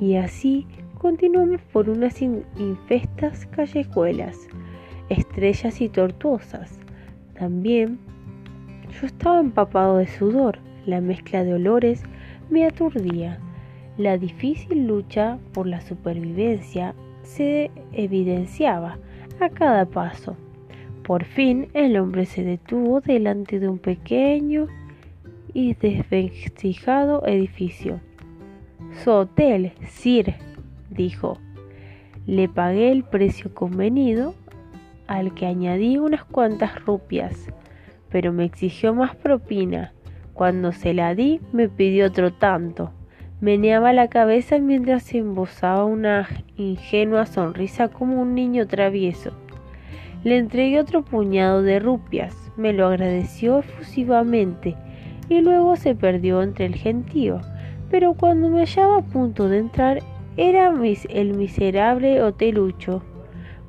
y 0.00 0.16
así 0.16 0.66
continuamos 0.98 1.60
por 1.72 1.88
unas 1.88 2.20
infestas 2.20 3.46
callejuelas 3.46 4.48
estrellas 5.10 5.80
y 5.80 5.88
tortuosas. 5.88 6.78
También 7.38 7.98
yo 8.98 9.06
estaba 9.06 9.40
empapado 9.40 9.98
de 9.98 10.06
sudor, 10.06 10.58
la 10.86 11.00
mezcla 11.00 11.44
de 11.44 11.54
olores 11.54 12.02
me 12.48 12.64
aturdía. 12.64 13.38
La 13.98 14.16
difícil 14.16 14.86
lucha 14.86 15.38
por 15.52 15.66
la 15.66 15.80
supervivencia 15.82 16.94
se 17.22 17.70
evidenciaba 17.92 18.98
a 19.40 19.48
cada 19.50 19.84
paso. 19.84 20.36
Por 21.02 21.24
fin 21.24 21.68
el 21.74 21.96
hombre 21.96 22.26
se 22.26 22.44
detuvo 22.44 23.00
delante 23.00 23.58
de 23.58 23.68
un 23.68 23.78
pequeño 23.78 24.68
y 25.52 25.74
desvencijado 25.74 27.26
edificio. 27.26 28.00
Su 29.02 29.10
hotel, 29.10 29.72
Sir, 29.88 30.34
dijo. 30.90 31.38
Le 32.26 32.48
pagué 32.48 32.92
el 32.92 33.02
precio 33.02 33.52
convenido, 33.54 34.34
al 35.06 35.34
que 35.34 35.46
añadí 35.46 35.98
unas 35.98 36.24
cuantas 36.24 36.84
rupias, 36.84 37.48
pero 38.10 38.32
me 38.32 38.44
exigió 38.44 38.94
más 38.94 39.16
propina. 39.16 39.92
Cuando 40.34 40.72
se 40.72 40.94
la 40.94 41.14
di, 41.14 41.40
me 41.52 41.68
pidió 41.68 42.06
otro 42.06 42.32
tanto. 42.32 42.92
Meneaba 43.40 43.92
la 43.92 44.08
cabeza 44.08 44.58
mientras 44.58 45.12
embosaba 45.14 45.84
una 45.84 46.28
ingenua 46.56 47.26
sonrisa 47.26 47.88
como 47.88 48.20
un 48.20 48.34
niño 48.34 48.66
travieso. 48.66 49.32
Le 50.24 50.36
entregué 50.36 50.78
otro 50.78 51.02
puñado 51.02 51.62
de 51.62 51.78
rupias, 51.78 52.34
me 52.56 52.72
lo 52.72 52.86
agradeció 52.86 53.60
efusivamente 53.60 54.76
y 55.28 55.40
luego 55.40 55.76
se 55.76 55.94
perdió 55.94 56.42
entre 56.42 56.66
el 56.66 56.74
gentío. 56.74 57.40
Pero 57.90 58.14
cuando 58.14 58.48
me 58.48 58.60
hallaba 58.60 58.98
a 58.98 59.02
punto 59.04 59.48
de 59.48 59.58
entrar, 59.58 60.02
era 60.36 60.72
el 61.08 61.34
miserable 61.34 62.22
hotelucho. 62.22 63.02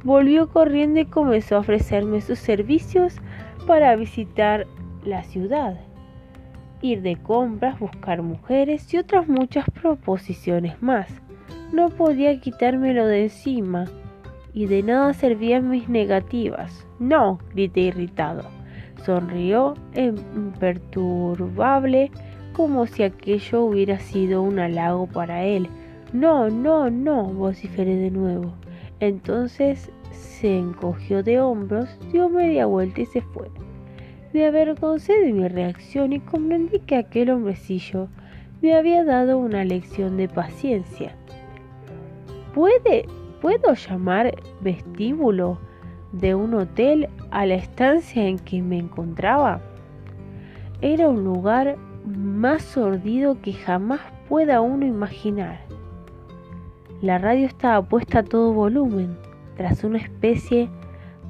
Volvió 0.04 0.50
corriendo 0.50 1.00
y 1.00 1.06
comenzó 1.06 1.56
a 1.56 1.60
ofrecerme 1.60 2.22
sus 2.22 2.40
servicios 2.40 3.16
para 3.66 3.96
visitar 3.96 4.68
la 5.06 5.24
ciudad 5.24 5.80
ir 6.82 7.02
de 7.02 7.16
compras, 7.16 7.80
buscar 7.80 8.22
mujeres 8.22 8.94
y 8.94 8.98
otras 8.98 9.28
muchas 9.28 9.66
proposiciones 9.70 10.82
más. 10.82 11.08
No 11.72 11.90
podía 11.90 12.40
quitármelo 12.40 13.06
de 13.06 13.24
encima 13.24 13.86
y 14.54 14.66
de 14.66 14.84
nada 14.84 15.14
servían 15.14 15.70
mis 15.70 15.90
negativas. 15.90 16.86
No, 17.00 17.40
grité 17.54 17.82
irritado. 17.82 18.44
Sonrió 19.06 19.76
imperturbable 19.96 22.12
como 22.54 22.86
si 22.86 23.04
aquello 23.04 23.64
hubiera 23.64 24.00
sido 24.00 24.42
un 24.42 24.60
halago 24.60 25.08
para 25.08 25.44
él. 25.44 25.70
No, 26.14 26.50
no, 26.50 26.90
no, 26.90 27.24
vociferé 27.24 27.96
de 27.96 28.12
nuevo. 28.12 28.54
Entonces 29.00 29.92
se 30.12 30.58
encogió 30.58 31.24
de 31.24 31.40
hombros, 31.40 31.98
dio 32.12 32.30
media 32.30 32.66
vuelta 32.66 33.02
y 33.02 33.06
se 33.06 33.22
fue. 33.22 33.50
Me 34.34 34.46
avergoncé 34.46 35.14
de 35.20 35.34
mi 35.34 35.48
reacción 35.48 36.14
y 36.14 36.20
comprendí 36.20 36.80
que 36.80 36.98
aquel 36.98 37.32
hombrecillo 37.32 38.08
me 38.62 38.76
había 38.76 39.04
dado 39.04 39.38
una 39.38 39.66
lección 39.66 40.18
de 40.18 40.30
paciencia. 40.30 41.16
¿Puede, 42.54 43.06
¿Puedo 43.42 43.74
llamar 43.74 44.36
vestíbulo 44.62 45.58
de 46.12 46.36
un 46.36 46.54
hotel 46.54 47.10
a 47.32 47.48
la 47.48 47.56
estancia 47.56 48.28
en 48.28 48.38
que 48.38 48.62
me 48.62 48.78
encontraba? 48.78 49.62
Era 50.80 51.10
un 51.10 51.24
lugar 51.24 51.76
más 52.06 52.62
sordido 52.62 53.42
que 53.42 53.54
jamás 53.54 54.00
pueda 54.30 54.62
uno 54.62 54.86
imaginar. 54.86 55.60
La 57.02 57.18
radio 57.18 57.48
estaba 57.48 57.82
puesta 57.82 58.20
a 58.20 58.24
todo 58.24 58.54
volumen, 58.54 59.18
tras 59.58 59.84
una 59.84 59.98
especie 59.98 60.70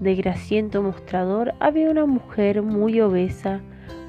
de 0.02 0.16
grasiento 0.16 0.84
mostrador 0.84 1.54
había 1.62 1.90
una 1.90 2.06
mujer 2.06 2.62
muy 2.62 3.00
obesa, 3.00 3.62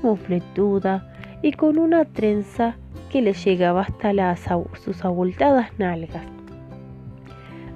mofletuda 0.02 1.08
y 1.40 1.52
con 1.52 1.78
una 1.78 2.04
trenza 2.04 2.74
que 3.10 3.22
le 3.22 3.32
llegaba 3.32 3.82
hasta 3.82 4.34
sus 4.74 5.04
abultadas 5.04 5.70
nalgas. 5.78 6.41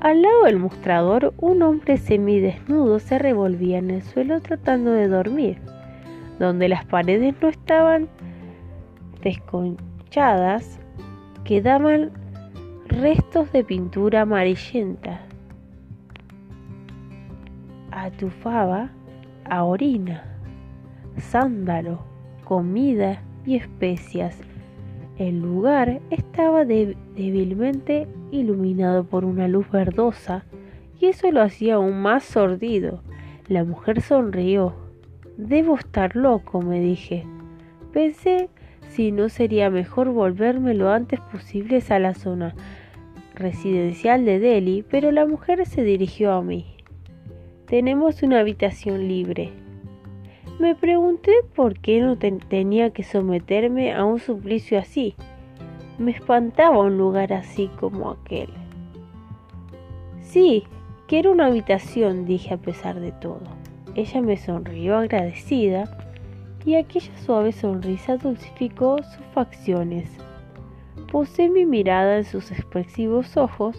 Al 0.06 0.22
lado 0.22 0.44
del 0.44 0.60
mostrador, 0.60 1.34
un 1.38 1.64
hombre 1.64 1.96
semidesnudo 1.96 3.00
se 3.00 3.18
revolvía 3.18 3.78
en 3.78 3.90
el 3.90 4.02
suelo 4.02 4.40
tratando 4.40 4.92
de 4.92 5.08
dormir. 5.08 5.58
Donde 6.38 6.68
las 6.68 6.84
paredes 6.84 7.34
no 7.42 7.48
estaban 7.48 8.08
desconchadas, 9.20 10.78
quedaban 11.42 12.12
restos 12.86 13.50
de 13.50 13.64
pintura 13.64 14.20
amarillenta 14.20 15.22
atufaba 17.90 18.90
a 19.44 19.64
orina, 19.64 20.22
sándalo, 21.16 21.98
comida 22.44 23.24
y 23.44 23.56
especias. 23.56 24.38
El 25.18 25.40
lugar 25.40 26.00
estaba 26.10 26.66
débilmente 26.66 28.06
iluminado 28.30 29.04
por 29.04 29.24
una 29.24 29.48
luz 29.48 29.70
verdosa 29.70 30.44
y 31.00 31.06
eso 31.06 31.30
lo 31.30 31.40
hacía 31.40 31.76
aún 31.76 32.02
más 32.02 32.24
sordido. 32.24 33.02
La 33.48 33.64
mujer 33.64 34.02
sonrió. 34.02 34.74
Debo 35.38 35.76
estar 35.76 36.16
loco, 36.16 36.60
me 36.60 36.80
dije. 36.80 37.24
Pensé 37.92 38.50
si 38.90 39.10
no 39.10 39.30
sería 39.30 39.70
mejor 39.70 40.10
volverme 40.10 40.74
lo 40.74 40.90
antes 40.90 41.20
posible 41.20 41.82
a 41.88 41.98
la 41.98 42.14
zona 42.14 42.54
residencial 43.34 44.24
de 44.24 44.38
Delhi, 44.38 44.84
pero 44.90 45.12
la 45.12 45.26
mujer 45.26 45.64
se 45.66 45.82
dirigió 45.82 46.32
a 46.32 46.42
mí. 46.42 46.66
Tenemos 47.66 48.22
una 48.22 48.40
habitación 48.40 49.08
libre. 49.08 49.52
Me 50.58 50.74
pregunté 50.74 51.32
por 51.54 51.78
qué 51.78 52.00
no 52.00 52.16
tenía 52.16 52.90
que 52.90 53.02
someterme 53.02 53.92
a 53.92 54.06
un 54.06 54.18
suplicio 54.18 54.78
así. 54.78 55.14
Me 55.98 56.12
espantaba 56.12 56.78
un 56.78 56.96
lugar 56.96 57.34
así 57.34 57.68
como 57.78 58.10
aquel. 58.10 58.48
Sí, 60.22 60.64
quiero 61.08 61.32
una 61.32 61.46
habitación, 61.46 62.24
dije 62.24 62.54
a 62.54 62.56
pesar 62.56 63.00
de 63.00 63.12
todo. 63.12 63.42
Ella 63.94 64.22
me 64.22 64.38
sonrió 64.38 64.96
agradecida 64.96 65.84
y 66.64 66.76
aquella 66.76 67.16
suave 67.18 67.52
sonrisa 67.52 68.16
dulcificó 68.16 68.96
sus 69.02 69.24
facciones. 69.34 70.08
Posé 71.12 71.50
mi 71.50 71.66
mirada 71.66 72.16
en 72.16 72.24
sus 72.24 72.50
expresivos 72.50 73.36
ojos. 73.36 73.76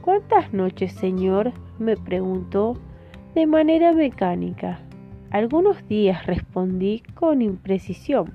¿Cuántas 0.00 0.52
noches, 0.52 0.92
señor? 0.94 1.52
me 1.78 1.96
preguntó 1.96 2.76
de 3.36 3.46
manera 3.46 3.92
mecánica. 3.92 4.80
Algunos 5.32 5.88
días 5.88 6.26
respondí 6.26 7.02
con 7.14 7.40
imprecisión. 7.40 8.34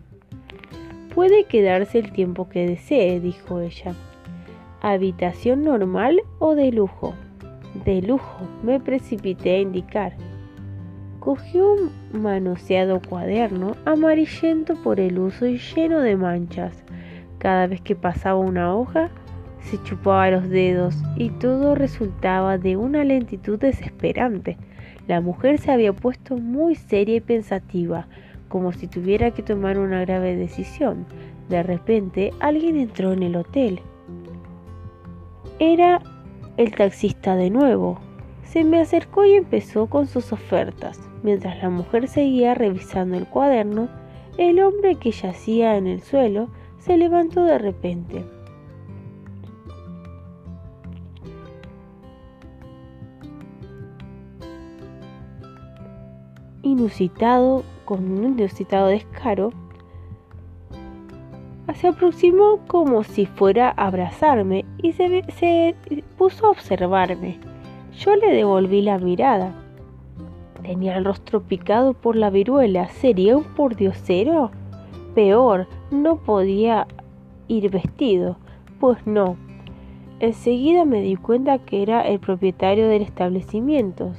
Puede 1.14 1.44
quedarse 1.44 2.00
el 2.00 2.12
tiempo 2.12 2.50
que 2.50 2.68
desee, 2.68 3.20
dijo 3.20 3.60
ella. 3.60 3.94
¿Habitación 4.82 5.64
normal 5.64 6.20
o 6.40 6.56
de 6.56 6.72
lujo? 6.72 7.14
De 7.86 8.02
lujo, 8.02 8.48
me 8.64 8.80
precipité 8.80 9.58
a 9.58 9.60
indicar. 9.60 10.14
Cogió 11.20 11.72
un 11.72 11.92
manoseado 12.20 13.00
cuaderno 13.00 13.76
amarillento 13.86 14.74
por 14.82 15.00
el 15.00 15.20
uso 15.20 15.46
y 15.46 15.60
lleno 15.60 16.00
de 16.00 16.16
manchas. 16.16 16.84
Cada 17.38 17.68
vez 17.68 17.80
que 17.82 17.96
pasaba 17.96 18.40
una 18.40 18.74
hoja, 18.76 19.12
se 19.60 19.80
chupaba 19.84 20.32
los 20.32 20.50
dedos 20.50 20.96
y 21.16 21.30
todo 21.30 21.76
resultaba 21.76 22.58
de 22.58 22.76
una 22.76 23.04
lentitud 23.04 23.60
desesperante. 23.60 24.58
La 25.08 25.22
mujer 25.22 25.58
se 25.60 25.72
había 25.72 25.94
puesto 25.94 26.38
muy 26.38 26.76
seria 26.76 27.16
y 27.16 27.22
pensativa, 27.22 28.08
como 28.50 28.74
si 28.74 28.88
tuviera 28.88 29.32
que 29.32 29.42
tomar 29.42 29.80
una 29.80 30.02
grave 30.02 30.36
decisión. 30.36 31.06
De 31.48 31.64
repente 31.64 32.32
alguien 32.40 32.78
entró 32.78 33.14
en 33.14 33.24
el 33.24 33.38
hotel. 33.38 33.80
Era 35.60 36.02
el 36.58 36.76
taxista 36.76 37.36
de 37.36 37.50
nuevo. 37.50 38.00
Se 38.44 38.64
me 38.64 38.80
acercó 38.80 39.26
y 39.26 39.34
empezó 39.34 39.88
con 39.88 40.08
sus 40.08 40.34
ofertas. 40.34 41.00
Mientras 41.24 41.62
la 41.62 41.70
mujer 41.70 42.08
seguía 42.08 42.54
revisando 42.54 43.18
el 43.18 43.28
cuaderno, 43.28 43.88
el 44.38 44.60
hombre 44.60 44.96
que 44.96 45.12
yacía 45.12 45.78
en 45.78 45.88
el 45.88 46.02
suelo 46.02 46.50
se 46.80 46.98
levantó 46.98 47.44
de 47.44 47.58
repente. 47.58 48.24
Inusitado, 56.62 57.64
con 57.86 58.12
un 58.12 58.40
inusitado 58.40 58.88
descaro, 58.88 59.52
se 61.76 61.88
aproximó 61.88 62.60
como 62.68 63.04
si 63.04 63.26
fuera 63.26 63.70
a 63.70 63.88
abrazarme 63.88 64.66
y 64.82 64.94
se, 64.94 65.24
se 65.34 65.76
puso 66.18 66.48
a 66.48 66.50
observarme. 66.50 67.38
Yo 68.00 68.16
le 68.16 68.32
devolví 68.32 68.82
la 68.82 68.98
mirada. 68.98 69.54
Tenía 70.62 70.98
el 70.98 71.06
rostro 71.06 71.42
picado 71.42 71.94
por 71.94 72.16
la 72.16 72.30
viruela. 72.30 72.90
¿Sería 72.90 73.38
un 73.38 73.44
pordiosero? 73.44 74.52
Peor, 75.16 75.68
no 75.92 76.18
podía 76.18 76.88
ir 77.48 77.70
vestido. 77.70 78.38
Pues 78.80 79.06
no. 79.06 79.36
Enseguida 80.20 80.84
me 80.86 81.02
di 81.02 81.16
cuenta 81.16 81.60
que 81.60 81.82
era 81.82 82.02
el 82.02 82.20
propietario 82.20 82.88
del 82.88 83.04
establecimiento. 83.04 84.14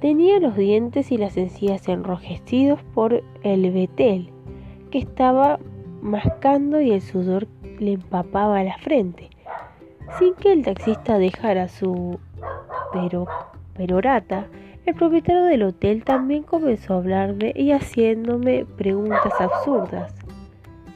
Tenía 0.00 0.40
los 0.40 0.56
dientes 0.56 1.12
y 1.12 1.18
las 1.18 1.36
encías 1.36 1.86
enrojecidos 1.88 2.82
por 2.94 3.22
el 3.42 3.70
betel 3.70 4.30
que 4.90 4.98
estaba 4.98 5.58
mascando 6.00 6.80
y 6.80 6.92
el 6.92 7.02
sudor 7.02 7.46
le 7.78 7.92
empapaba 7.92 8.64
la 8.64 8.78
frente. 8.78 9.28
Sin 10.18 10.34
que 10.34 10.52
el 10.52 10.64
taxista 10.64 11.18
dejara 11.18 11.68
su 11.68 12.18
pero, 12.92 13.26
perorata, 13.74 14.46
el 14.86 14.94
propietario 14.94 15.44
del 15.44 15.62
hotel 15.62 16.02
también 16.02 16.42
comenzó 16.42 16.94
a 16.94 16.96
hablarme 16.96 17.52
y 17.54 17.72
haciéndome 17.72 18.64
preguntas 18.64 19.32
absurdas. 19.38 20.14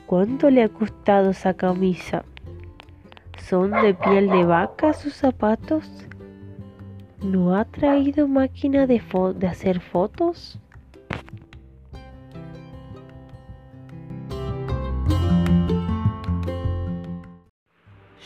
¿Cuánto 0.06 0.50
le 0.50 0.62
ha 0.62 0.68
costado 0.68 1.30
esa 1.30 1.54
camisa? 1.54 2.24
¿Son 3.38 3.70
de 3.70 3.94
piel 3.94 4.30
de 4.30 4.44
vaca 4.44 4.94
sus 4.94 5.14
zapatos? 5.14 6.08
¿No 7.24 7.56
ha 7.56 7.64
traído 7.64 8.28
máquina 8.28 8.86
de, 8.86 9.02
de 9.36 9.46
hacer 9.46 9.80
fotos? 9.80 10.58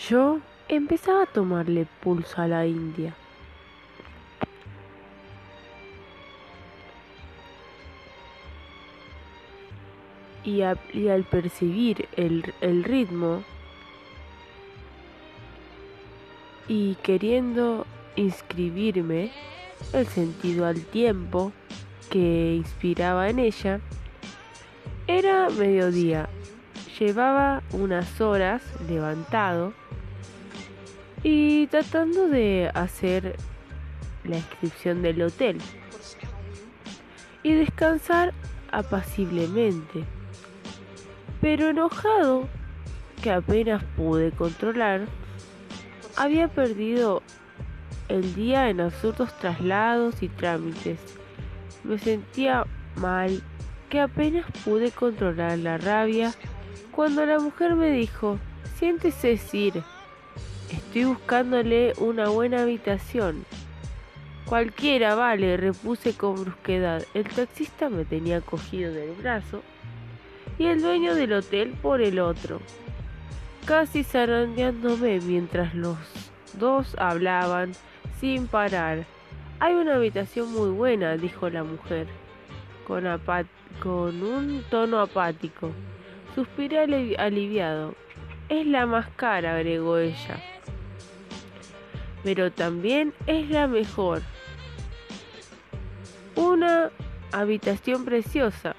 Yo 0.08 0.40
empezaba 0.68 1.22
a 1.22 1.26
tomarle 1.26 1.86
pulso 2.02 2.42
a 2.42 2.48
la 2.48 2.66
India. 2.66 3.14
Y, 10.42 10.62
al 10.62 11.22
percibir 11.30 12.08
el, 12.16 12.52
el 12.60 12.82
ritmo 12.82 13.44
y 16.66 16.96
queriendo 16.96 17.86
inscribirme 18.18 19.30
el 19.92 20.06
sentido 20.06 20.66
al 20.66 20.80
tiempo 20.80 21.52
que 22.10 22.54
inspiraba 22.56 23.28
en 23.28 23.38
ella, 23.38 23.80
era 25.06 25.48
mediodía. 25.50 26.28
Llevaba 26.98 27.62
unas 27.72 28.20
horas 28.20 28.62
levantado 28.88 29.72
y 31.22 31.68
tratando 31.68 32.28
de 32.28 32.70
hacer 32.74 33.36
la 34.24 34.36
inscripción 34.38 35.02
del 35.02 35.22
hotel 35.22 35.58
y 37.44 37.52
descansar 37.52 38.34
apaciblemente, 38.72 40.04
pero 41.40 41.68
enojado 41.68 42.48
que 43.22 43.30
apenas 43.30 43.82
pude 43.96 44.32
controlar, 44.32 45.06
había 46.16 46.48
perdido 46.48 47.22
el 48.08 48.34
día 48.34 48.70
en 48.70 48.80
absurdos 48.80 49.36
traslados 49.38 50.22
y 50.22 50.28
trámites. 50.28 50.98
Me 51.84 51.98
sentía 51.98 52.64
mal 52.96 53.42
que 53.88 54.00
apenas 54.00 54.46
pude 54.64 54.90
controlar 54.90 55.58
la 55.58 55.78
rabia 55.78 56.32
cuando 56.90 57.24
la 57.24 57.38
mujer 57.38 57.74
me 57.74 57.90
dijo, 57.90 58.38
siéntese 58.76 59.36
Sir, 59.36 59.82
estoy 60.70 61.04
buscándole 61.04 61.92
una 61.98 62.28
buena 62.28 62.62
habitación. 62.62 63.44
Cualquiera, 64.46 65.14
vale, 65.14 65.56
repuse 65.58 66.14
con 66.14 66.42
brusquedad. 66.42 67.04
El 67.14 67.24
taxista 67.24 67.90
me 67.90 68.04
tenía 68.04 68.40
cogido 68.40 68.92
del 68.92 69.12
brazo 69.12 69.62
y 70.58 70.66
el 70.66 70.80
dueño 70.80 71.14
del 71.14 71.34
hotel 71.34 71.74
por 71.82 72.00
el 72.00 72.18
otro, 72.18 72.60
casi 73.66 74.02
zarandeándome 74.02 75.20
mientras 75.20 75.74
los 75.74 75.98
dos 76.54 76.96
hablaban 76.98 77.72
sin 78.20 78.46
parar. 78.46 79.04
Hay 79.60 79.74
una 79.74 79.96
habitación 79.96 80.52
muy 80.52 80.70
buena, 80.70 81.16
dijo 81.16 81.50
la 81.50 81.64
mujer, 81.64 82.06
con, 82.86 84.22
un 84.22 84.64
tono 84.70 85.00
apático. 85.00 85.70
Suspiré 86.34 86.78
aliviado. 87.18 87.94
Es 88.48 88.66
la 88.66 88.86
más 88.86 89.08
cara, 89.16 89.56
agregó 89.56 89.98
ella. 89.98 90.42
Pero 92.22 92.50
también 92.50 93.12
es 93.26 93.50
la 93.50 93.66
mejor. 93.66 94.22
Una 96.34 96.90
habitación 97.32 98.04
preciosa. 98.04 98.74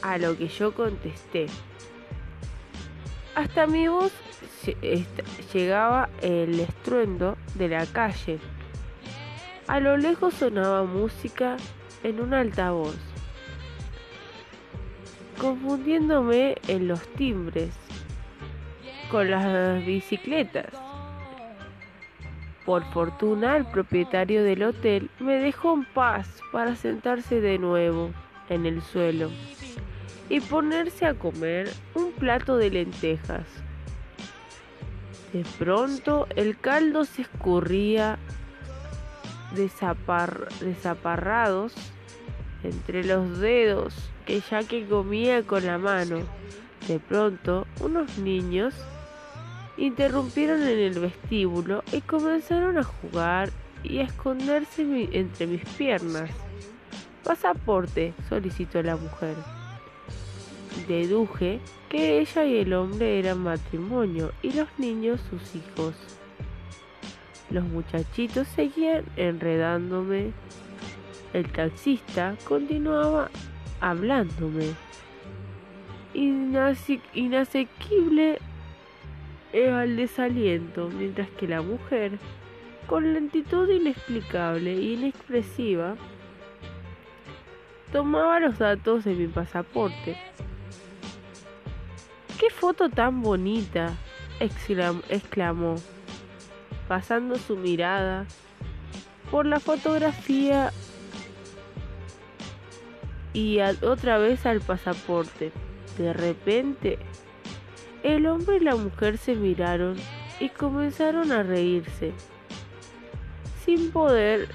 A 0.00 0.16
lo 0.16 0.38
que 0.38 0.48
yo 0.48 0.72
contesté. 0.72 1.46
Hasta 3.34 3.66
mi 3.66 3.88
voz 3.88 4.12
llegaba 5.52 6.08
el 6.22 6.60
estruendo 6.60 7.36
de 7.54 7.68
la 7.68 7.86
calle. 7.86 8.38
A 9.66 9.80
lo 9.80 9.96
lejos 9.96 10.34
sonaba 10.34 10.84
música 10.84 11.56
en 12.02 12.20
un 12.20 12.34
altavoz, 12.34 12.96
confundiéndome 15.40 16.56
en 16.68 16.88
los 16.88 17.06
timbres 17.14 17.70
con 19.10 19.30
las 19.30 19.84
bicicletas. 19.84 20.72
Por 22.64 22.84
fortuna, 22.92 23.56
el 23.56 23.64
propietario 23.64 24.44
del 24.44 24.62
hotel 24.62 25.10
me 25.20 25.40
dejó 25.40 25.74
en 25.74 25.84
paz 25.86 26.42
para 26.52 26.76
sentarse 26.76 27.40
de 27.40 27.58
nuevo 27.58 28.10
en 28.50 28.66
el 28.66 28.82
suelo 28.82 29.30
y 30.28 30.40
ponerse 30.40 31.06
a 31.06 31.14
comer 31.14 31.70
un 31.94 32.12
plato 32.12 32.56
de 32.56 32.70
lentejas. 32.70 33.46
De 35.32 35.44
pronto 35.58 36.26
el 36.36 36.58
caldo 36.58 37.04
se 37.04 37.22
escurría 37.22 38.18
desaparrados 40.60 41.74
entre 42.62 43.04
los 43.04 43.38
dedos 43.38 43.94
que 44.26 44.40
ya 44.40 44.62
que 44.64 44.86
comía 44.86 45.42
con 45.42 45.66
la 45.66 45.78
mano. 45.78 46.20
De 46.86 46.98
pronto 46.98 47.66
unos 47.80 48.18
niños 48.18 48.74
interrumpieron 49.76 50.62
en 50.62 50.78
el 50.78 50.98
vestíbulo 50.98 51.84
y 51.92 52.00
comenzaron 52.00 52.78
a 52.78 52.82
jugar 52.84 53.50
y 53.82 53.98
a 53.98 54.04
esconderse 54.04 55.08
entre 55.12 55.46
mis 55.46 55.64
piernas. 55.76 56.30
Pasaporte, 57.22 58.14
solicitó 58.28 58.82
la 58.82 58.96
mujer 58.96 59.36
deduje 60.86 61.60
que 61.88 62.20
ella 62.20 62.44
y 62.44 62.58
el 62.58 62.74
hombre 62.74 63.18
eran 63.18 63.42
matrimonio 63.42 64.32
y 64.42 64.52
los 64.52 64.68
niños 64.78 65.20
sus 65.30 65.54
hijos. 65.54 65.94
Los 67.50 67.64
muchachitos 67.64 68.46
seguían 68.48 69.04
enredándome. 69.16 70.32
El 71.32 71.50
taxista 71.50 72.36
continuaba 72.44 73.30
hablándome. 73.80 74.74
inasequible 76.14 78.38
al 79.54 79.96
desaliento, 79.96 80.88
mientras 80.88 81.28
que 81.30 81.48
la 81.48 81.62
mujer, 81.62 82.18
con 82.86 83.14
lentitud 83.14 83.68
inexplicable 83.68 84.72
e 84.72 84.92
inexpresiva, 84.92 85.96
tomaba 87.92 88.40
los 88.40 88.58
datos 88.58 89.04
de 89.04 89.14
mi 89.14 89.26
pasaporte. 89.26 90.16
¡Qué 92.38 92.50
foto 92.50 92.88
tan 92.88 93.22
bonita! 93.22 93.94
exclamó, 94.40 95.74
pasando 96.86 97.36
su 97.36 97.56
mirada 97.56 98.26
por 99.32 99.44
la 99.44 99.58
fotografía 99.58 100.72
y 103.32 103.58
otra 103.60 104.18
vez 104.18 104.46
al 104.46 104.60
pasaporte. 104.60 105.50
De 105.96 106.12
repente, 106.12 106.98
el 108.04 108.26
hombre 108.26 108.58
y 108.58 108.60
la 108.60 108.76
mujer 108.76 109.18
se 109.18 109.34
miraron 109.34 109.96
y 110.38 110.48
comenzaron 110.48 111.32
a 111.32 111.42
reírse, 111.42 112.12
sin 113.64 113.90
poder, 113.90 114.48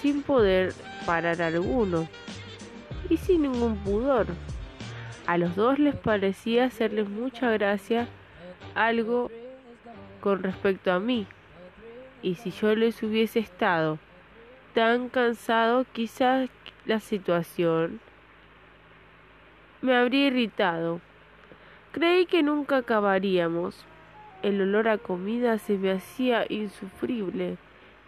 sin 0.00 0.22
poder 0.22 0.72
parar 1.04 1.42
alguno 1.42 2.08
y 3.08 3.16
sin 3.16 3.42
ningún 3.42 3.76
pudor. 3.78 4.28
A 5.30 5.38
los 5.38 5.54
dos 5.54 5.78
les 5.78 5.94
parecía 5.94 6.64
hacerles 6.64 7.08
mucha 7.08 7.52
gracia 7.52 8.08
algo 8.74 9.30
con 10.20 10.42
respecto 10.42 10.90
a 10.90 10.98
mí. 10.98 11.24
Y 12.20 12.34
si 12.34 12.50
yo 12.50 12.74
les 12.74 13.00
hubiese 13.04 13.38
estado 13.38 14.00
tan 14.74 15.08
cansado, 15.08 15.86
quizás 15.92 16.50
la 16.84 16.98
situación 16.98 18.00
me 19.82 19.94
habría 19.94 20.26
irritado. 20.26 21.00
Creí 21.92 22.26
que 22.26 22.42
nunca 22.42 22.78
acabaríamos. 22.78 23.84
El 24.42 24.60
olor 24.60 24.88
a 24.88 24.98
comida 24.98 25.58
se 25.58 25.78
me 25.78 25.92
hacía 25.92 26.44
insufrible. 26.48 27.56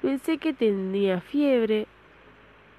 Pensé 0.01 0.39
que 0.39 0.53
tenía 0.53 1.21
fiebre. 1.21 1.87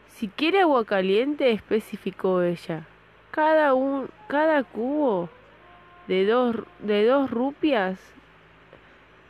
Si 0.09 0.27
quiere 0.27 0.59
agua 0.59 0.83
caliente, 0.83 1.49
especificó 1.49 2.41
ella. 2.41 2.85
Cada, 3.33 3.73
un, 3.73 4.09
cada 4.27 4.63
cubo 4.63 5.27
de 6.07 6.27
dos, 6.27 6.55
de 6.77 7.03
dos 7.03 7.31
rupias 7.31 7.97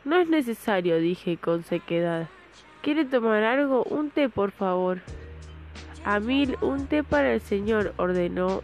no 0.04 0.16
es 0.18 0.28
necesario, 0.28 0.98
dije 0.98 1.38
con 1.38 1.64
sequedad. 1.64 2.28
¿Quiere 2.82 3.06
tomar 3.06 3.42
algo? 3.44 3.82
Un 3.84 4.10
té, 4.10 4.28
por 4.28 4.50
favor. 4.50 5.00
A 6.04 6.20
mil, 6.20 6.58
un 6.60 6.86
té 6.86 7.02
para 7.02 7.32
el 7.32 7.40
señor, 7.40 7.94
ordenó 7.96 8.60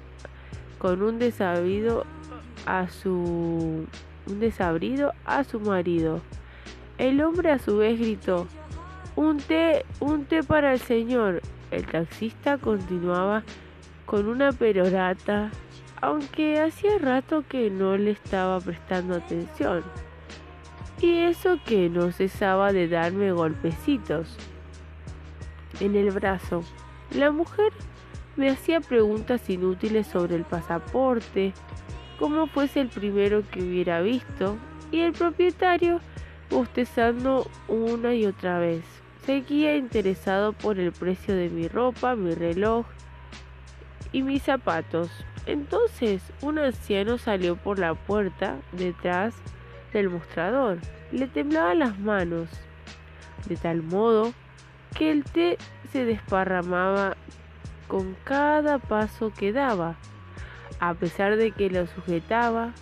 con 0.78 1.00
un 1.00 1.18
desabrido 1.18 2.04
a 2.66 2.90
su 2.90 3.86
un 4.26 4.40
desabrido 4.40 5.14
a 5.24 5.44
su 5.44 5.58
marido. 5.58 6.20
El 6.98 7.22
hombre 7.22 7.50
a 7.50 7.58
su 7.58 7.78
vez 7.78 7.98
gritó: 7.98 8.46
"Un 9.16 9.38
té, 9.38 9.86
un 10.00 10.26
té 10.26 10.42
para 10.42 10.74
el 10.74 10.80
señor." 10.80 11.40
El 11.70 11.86
taxista 11.86 12.58
continuaba 12.58 13.42
con 14.10 14.26
una 14.26 14.50
perorata 14.50 15.52
aunque 16.00 16.60
hacía 16.60 16.98
rato 16.98 17.44
que 17.48 17.70
no 17.70 17.96
le 17.96 18.10
estaba 18.10 18.58
prestando 18.58 19.14
atención. 19.14 19.84
Y 21.00 21.18
eso 21.18 21.58
que 21.64 21.88
no 21.88 22.10
cesaba 22.10 22.72
de 22.72 22.88
darme 22.88 23.30
golpecitos 23.30 24.36
en 25.78 25.94
el 25.94 26.10
brazo. 26.10 26.64
La 27.14 27.30
mujer 27.30 27.72
me 28.34 28.50
hacía 28.50 28.80
preguntas 28.80 29.48
inútiles 29.48 30.08
sobre 30.08 30.34
el 30.34 30.44
pasaporte, 30.44 31.52
como 32.18 32.48
fuese 32.48 32.80
el 32.80 32.88
primero 32.88 33.44
que 33.48 33.62
hubiera 33.62 34.00
visto, 34.00 34.56
y 34.90 35.00
el 35.00 35.12
propietario 35.12 36.00
bostezando 36.50 37.48
una 37.68 38.12
y 38.12 38.26
otra 38.26 38.58
vez. 38.58 38.82
Seguía 39.24 39.76
interesado 39.76 40.52
por 40.52 40.80
el 40.80 40.90
precio 40.90 41.36
de 41.36 41.48
mi 41.48 41.68
ropa, 41.68 42.16
mi 42.16 42.34
reloj 42.34 42.86
y 44.12 44.22
mis 44.22 44.42
zapatos. 44.42 45.10
Entonces 45.46 46.22
un 46.42 46.58
anciano 46.58 47.18
salió 47.18 47.56
por 47.56 47.78
la 47.78 47.94
puerta 47.94 48.56
detrás 48.72 49.34
del 49.92 50.10
mostrador. 50.10 50.78
Le 51.12 51.26
temblaban 51.26 51.80
las 51.80 51.98
manos, 51.98 52.48
de 53.48 53.56
tal 53.56 53.82
modo 53.82 54.32
que 54.96 55.10
el 55.10 55.24
té 55.24 55.58
se 55.92 56.04
desparramaba 56.04 57.16
con 57.88 58.16
cada 58.24 58.78
paso 58.78 59.32
que 59.36 59.52
daba. 59.52 59.96
A 60.78 60.94
pesar 60.94 61.36
de 61.36 61.50
que 61.50 61.68
lo 61.68 61.86
sujetaba, 61.86 62.72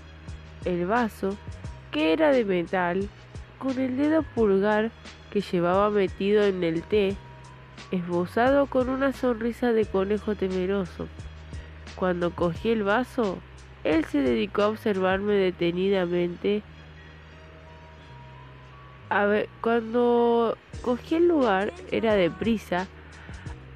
el 0.64 0.86
vaso, 0.86 1.36
que 1.90 2.12
era 2.12 2.30
de 2.30 2.44
metal, 2.44 3.08
con 3.58 3.78
el 3.78 3.96
dedo 3.96 4.22
pulgar 4.22 4.90
que 5.30 5.40
llevaba 5.40 5.90
metido 5.90 6.44
en 6.44 6.62
el 6.62 6.82
té, 6.82 7.16
esbozado 7.90 8.66
con 8.66 8.88
una 8.88 9.12
sonrisa 9.12 9.72
de 9.72 9.86
conejo 9.86 10.34
temeroso. 10.34 11.08
Cuando 11.96 12.30
cogí 12.30 12.70
el 12.70 12.82
vaso, 12.82 13.38
él 13.84 14.04
se 14.04 14.22
dedicó 14.22 14.62
a 14.62 14.68
observarme 14.68 15.34
detenidamente. 15.34 16.62
A 19.08 19.26
ver, 19.26 19.48
cuando 19.60 20.56
cogí 20.82 21.16
el 21.16 21.28
lugar, 21.28 21.72
era 21.90 22.14
deprisa. 22.14 22.86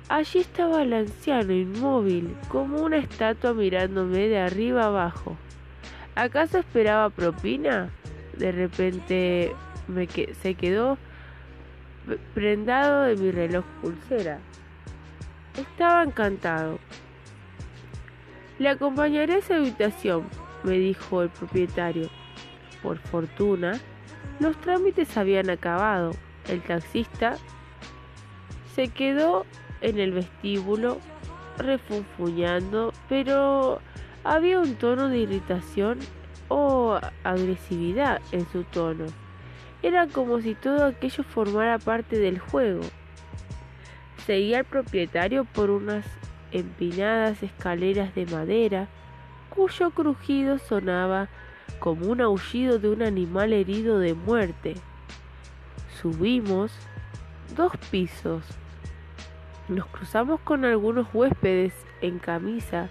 Allí 0.08 0.40
estaba 0.40 0.82
el 0.82 0.92
anciano 0.92 1.52
inmóvil, 1.52 2.36
como 2.48 2.82
una 2.82 2.98
estatua 2.98 3.54
mirándome 3.54 4.28
de 4.28 4.38
arriba 4.38 4.84
abajo. 4.84 5.36
¿Acaso 6.14 6.58
esperaba 6.58 7.08
propina? 7.08 7.90
De 8.36 8.52
repente 8.52 9.52
me 9.88 10.06
se 10.06 10.54
quedó 10.54 10.98
prendado 12.34 13.02
de 13.02 13.16
mi 13.16 13.30
reloj 13.30 13.64
pulsera. 13.80 14.38
Estaba 15.56 16.02
encantado. 16.02 16.78
Le 18.58 18.68
acompañaré 18.68 19.36
a 19.36 19.42
su 19.42 19.54
habitación, 19.54 20.24
me 20.62 20.72
dijo 20.72 21.22
el 21.22 21.30
propietario. 21.30 22.08
Por 22.82 22.98
fortuna, 22.98 23.80
los 24.40 24.56
trámites 24.60 25.16
habían 25.16 25.50
acabado. 25.50 26.12
El 26.48 26.62
taxista 26.62 27.36
se 28.74 28.88
quedó 28.88 29.46
en 29.80 29.98
el 29.98 30.12
vestíbulo 30.12 30.98
refunfuñando, 31.58 32.92
pero 33.08 33.80
había 34.24 34.60
un 34.60 34.74
tono 34.76 35.08
de 35.08 35.18
irritación 35.18 35.98
o 36.48 36.98
agresividad 37.24 38.20
en 38.32 38.46
su 38.50 38.64
tono. 38.64 39.06
Era 39.82 40.06
como 40.06 40.40
si 40.40 40.54
todo 40.54 40.84
aquello 40.86 41.24
formara 41.24 41.78
parte 41.78 42.18
del 42.18 42.38
juego. 42.38 42.82
Seguía 44.26 44.58
al 44.58 44.64
propietario 44.64 45.44
por 45.44 45.70
unas 45.70 46.06
empinadas 46.52 47.42
escaleras 47.42 48.14
de 48.14 48.26
madera, 48.26 48.88
cuyo 49.50 49.90
crujido 49.90 50.58
sonaba 50.58 51.28
como 51.80 52.06
un 52.06 52.20
aullido 52.20 52.78
de 52.78 52.88
un 52.90 53.02
animal 53.02 53.52
herido 53.52 53.98
de 53.98 54.14
muerte. 54.14 54.74
Subimos 56.00 56.72
dos 57.56 57.72
pisos. 57.90 58.44
Nos 59.68 59.86
cruzamos 59.86 60.40
con 60.40 60.64
algunos 60.64 61.08
huéspedes 61.12 61.74
en 62.00 62.18
camisa 62.18 62.88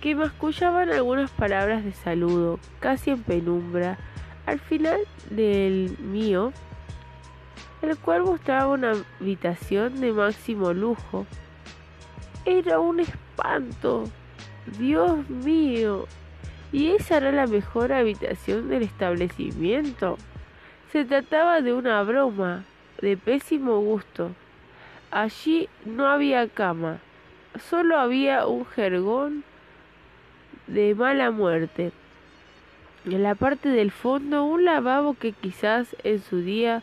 que 0.00 0.14
mascullaban 0.14 0.90
algunas 0.90 1.30
palabras 1.30 1.84
de 1.84 1.92
saludo, 1.92 2.58
casi 2.80 3.10
en 3.10 3.22
penumbra, 3.22 3.98
al 4.46 4.58
final 4.58 5.00
del 5.30 5.96
mío, 5.98 6.52
el 7.82 7.96
cual 7.96 8.22
mostraba 8.22 8.72
una 8.72 8.92
habitación 9.20 10.00
de 10.00 10.12
máximo 10.12 10.72
lujo. 10.72 11.26
Era 12.44 12.78
un 12.78 13.00
espanto. 13.00 14.04
Dios 14.78 15.28
mío. 15.28 16.06
¿Y 16.72 16.92
esa 16.92 17.16
era 17.16 17.32
la 17.32 17.46
mejor 17.46 17.92
habitación 17.92 18.68
del 18.68 18.82
establecimiento? 18.82 20.18
Se 20.92 21.04
trataba 21.04 21.60
de 21.60 21.72
una 21.72 22.02
broma, 22.02 22.64
de 23.00 23.16
pésimo 23.16 23.80
gusto. 23.80 24.30
Allí 25.10 25.68
no 25.84 26.06
había 26.06 26.48
cama, 26.48 27.00
solo 27.68 27.98
había 27.98 28.46
un 28.46 28.64
jergón 28.64 29.42
de 30.68 30.94
mala 30.94 31.32
muerte 31.32 31.92
en 33.06 33.22
la 33.22 33.34
parte 33.34 33.68
del 33.68 33.90
fondo 33.90 34.44
un 34.44 34.64
lavabo 34.64 35.14
que 35.14 35.32
quizás 35.32 35.96
en 36.04 36.20
su 36.20 36.38
día 36.40 36.82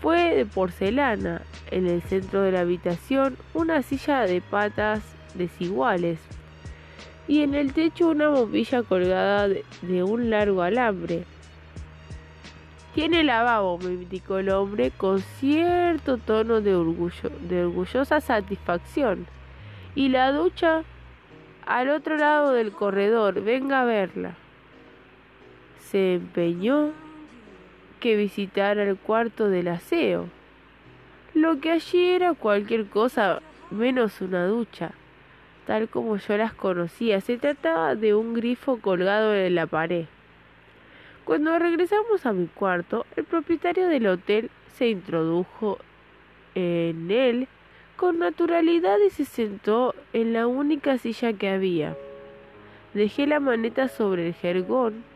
fue 0.00 0.34
de 0.34 0.46
porcelana. 0.46 1.42
En 1.70 1.86
el 1.86 2.02
centro 2.02 2.42
de 2.42 2.52
la 2.52 2.60
habitación 2.60 3.36
una 3.54 3.82
silla 3.82 4.22
de 4.22 4.40
patas 4.40 5.02
desiguales. 5.34 6.18
Y 7.28 7.42
en 7.42 7.54
el 7.54 7.72
techo 7.72 8.08
una 8.08 8.28
bombilla 8.28 8.82
colgada 8.82 9.48
de, 9.48 10.02
un 10.02 10.30
largo 10.30 10.62
alambre. 10.62 11.24
Tiene 12.94 13.22
lavabo, 13.22 13.78
me 13.78 13.92
indicó 13.92 14.38
el 14.38 14.48
hombre 14.48 14.90
con 14.90 15.20
cierto 15.20 16.18
tono 16.18 16.60
de 16.60 16.74
orgullo, 16.74 17.30
de 17.48 17.66
orgullosa 17.66 18.20
satisfacción. 18.20 19.26
Y 19.94 20.08
la 20.08 20.32
ducha 20.32 20.82
al 21.66 21.90
otro 21.90 22.16
lado 22.16 22.50
del 22.50 22.72
corredor, 22.72 23.42
venga 23.42 23.82
a 23.82 23.84
verla 23.84 24.34
se 25.90 26.14
empeñó 26.14 26.92
que 27.98 28.16
visitara 28.16 28.84
el 28.84 28.96
cuarto 28.96 29.48
del 29.48 29.68
aseo, 29.68 30.28
lo 31.34 31.60
que 31.60 31.72
allí 31.72 32.04
era 32.06 32.32
cualquier 32.34 32.86
cosa 32.86 33.42
menos 33.70 34.20
una 34.20 34.46
ducha, 34.46 34.92
tal 35.66 35.88
como 35.88 36.16
yo 36.16 36.36
las 36.36 36.54
conocía. 36.54 37.20
Se 37.20 37.38
trataba 37.38 37.96
de 37.96 38.14
un 38.14 38.34
grifo 38.34 38.78
colgado 38.78 39.34
en 39.34 39.54
la 39.56 39.66
pared. 39.66 40.06
Cuando 41.24 41.58
regresamos 41.58 42.24
a 42.24 42.32
mi 42.32 42.46
cuarto, 42.46 43.04
el 43.16 43.24
propietario 43.24 43.88
del 43.88 44.06
hotel 44.06 44.50
se 44.74 44.88
introdujo 44.88 45.78
en 46.54 47.10
él 47.10 47.48
con 47.96 48.18
naturalidad 48.18 48.96
y 49.06 49.10
se 49.10 49.24
sentó 49.24 49.94
en 50.12 50.32
la 50.32 50.46
única 50.46 50.98
silla 50.98 51.32
que 51.32 51.48
había. 51.48 51.96
Dejé 52.94 53.26
la 53.26 53.40
maneta 53.40 53.88
sobre 53.88 54.28
el 54.28 54.34
jergón 54.34 55.09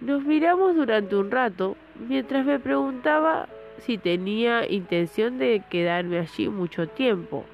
nos 0.00 0.22
miramos 0.24 0.74
durante 0.74 1.16
un 1.16 1.30
rato 1.30 1.76
mientras 2.08 2.44
me 2.44 2.58
preguntaba 2.58 3.48
si 3.78 3.98
tenía 3.98 4.70
intención 4.70 5.38
de 5.38 5.62
quedarme 5.70 6.18
allí 6.18 6.48
mucho 6.48 6.86
tiempo. 6.86 7.44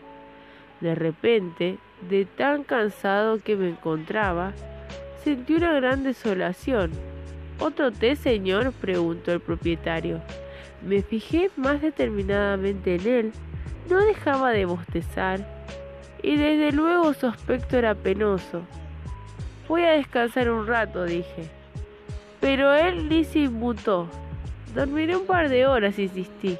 De 0.81 0.95
repente, 0.95 1.79
de 2.09 2.25
tan 2.25 2.65
cansado 2.65 3.39
que 3.43 3.57
me 3.57 3.69
encontraba, 3.69 4.53
sentí 5.23 5.55
una 5.55 5.73
gran 5.73 6.03
desolación. 6.03 6.91
¿Otro 7.61 7.93
té, 7.93 8.17
señor? 8.17 8.73
preguntó 8.73 9.33
el 9.33 9.41
propietario. 9.41 10.21
Me 10.85 11.03
fijé 11.03 11.51
más 11.57 11.81
determinadamente 11.81 12.97
en 12.97 13.07
él. 13.07 13.33
No 13.89 14.05
dejaba 14.05 14.51
de 14.51 14.65
bostezar 14.65 15.47
y 16.23 16.37
desde 16.37 16.73
luego 16.73 17.15
su 17.15 17.27
aspecto 17.27 17.77
era 17.77 17.95
penoso. 17.95 18.63
Voy 19.69 19.83
a 19.83 19.93
descansar 19.93 20.51
un 20.51 20.67
rato, 20.67 21.05
dije. 21.05 21.62
Pero 22.43 22.75
él 22.75 23.09
ni 23.09 23.25
se 23.25 23.39
inmutó. 23.39 24.09
Dormiré 24.75 25.17
un 25.17 25.27
par 25.27 25.49
de 25.49 25.65
horas, 25.65 25.97
insistí. 25.97 26.59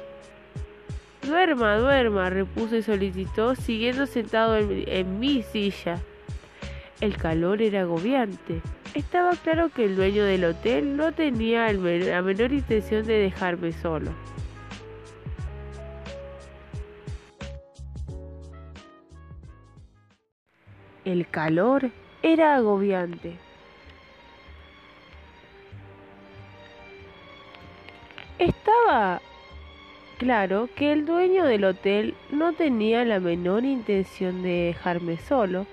Duerma, 1.27 1.75
duerma, 1.75 2.29
repuso 2.29 2.77
y 2.77 2.81
solicitó, 2.81 3.53
siguiendo 3.55 4.07
sentado 4.07 4.57
en, 4.57 5.19
mi 5.19 5.43
silla. 5.43 5.99
El 7.01 7.17
calor 7.17 7.61
era 7.61 7.81
agobiante. 7.81 8.61
Estaba 8.93 9.31
claro 9.35 9.69
que 9.69 9.83
el 9.83 9.97
dueño 9.97 10.23
del 10.23 10.45
hotel 10.45 10.95
no 10.95 11.11
tenía 11.11 11.71
la 11.73 12.21
menor 12.21 12.53
intención 12.53 13.05
de 13.05 13.15
dejarme 13.15 13.73
solo. 13.73 14.11
El 21.03 21.27
calor 21.27 21.91
era 22.21 22.55
agobiante. 22.55 23.37
Estaba 28.43 29.21
claro 30.17 30.67
que 30.75 30.91
el 30.91 31.05
dueño 31.05 31.45
del 31.45 31.63
hotel 31.63 32.13
no 32.29 32.51
tenía 32.51 33.05
la 33.05 33.21
menor 33.21 33.63
intención 33.63 34.43
de 34.43 34.73
dejarme 34.73 35.17
solo. 35.17 35.65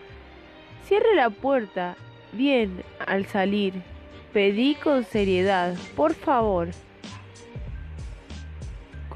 Cierre 0.85 1.16
la 1.16 1.30
puerta 1.30 1.96
bien 2.30 2.85
al 3.04 3.26
salir. 3.26 3.83
Pedí 4.33 4.76
con 4.76 5.02
seriedad, 5.02 5.74
por 5.96 6.14
favor. 6.14 6.68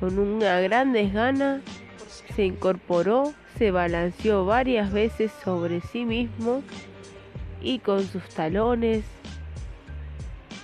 Con 0.00 0.18
una 0.18 0.58
gran 0.58 0.92
desgana 0.92 1.60
se 2.34 2.46
incorporó, 2.46 3.34
se 3.56 3.70
balanceó 3.70 4.44
varias 4.46 4.92
veces 4.92 5.30
sobre 5.44 5.80
sí 5.80 6.04
mismo 6.04 6.64
y 7.62 7.78
con 7.78 8.02
sus 8.02 8.28
talones 8.30 9.04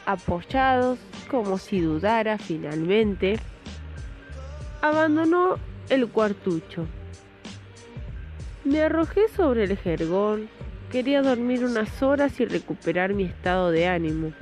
apoyados 0.07 0.99
como 1.31 1.59
si 1.59 1.81
dudara 1.81 2.39
finalmente, 2.39 3.39
abandonó 4.83 5.59
el 5.89 6.09
cuartucho. 6.09 6.87
Me 8.65 8.83
arrojé 8.83 9.29
sobre 9.29 9.65
el 9.65 9.77
jergón, 9.77 10.49
quería 10.91 11.23
dormir 11.23 11.65
unas 11.65 12.03
horas 12.03 12.39
y 12.41 12.45
recuperar 12.45 13.15
mi 13.15 13.25
estado 13.25 13.71
de 13.71 13.87
ánimo. 13.87 14.33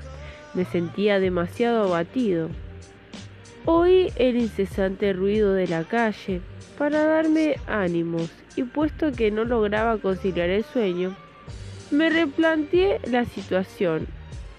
Me 0.55 0.65
sentía 0.65 1.21
demasiado 1.21 1.85
abatido. 1.85 2.49
Oí 3.67 4.11
el 4.17 4.37
incesante 4.37 5.13
ruido 5.13 5.53
de 5.53 5.69
la 5.69 5.85
calle 5.85 6.41
para 6.79 7.05
darme 7.05 7.57
ánimos 7.67 8.31
y 8.57 8.63
puesto 8.63 9.13
que 9.13 9.31
no 9.31 9.45
lograba 9.45 9.99
conciliar 9.99 10.49
el 10.49 10.65
sueño, 10.65 11.15
me 11.91 12.09
replanteé 12.09 13.01
la 13.11 13.25
situación. 13.25 14.07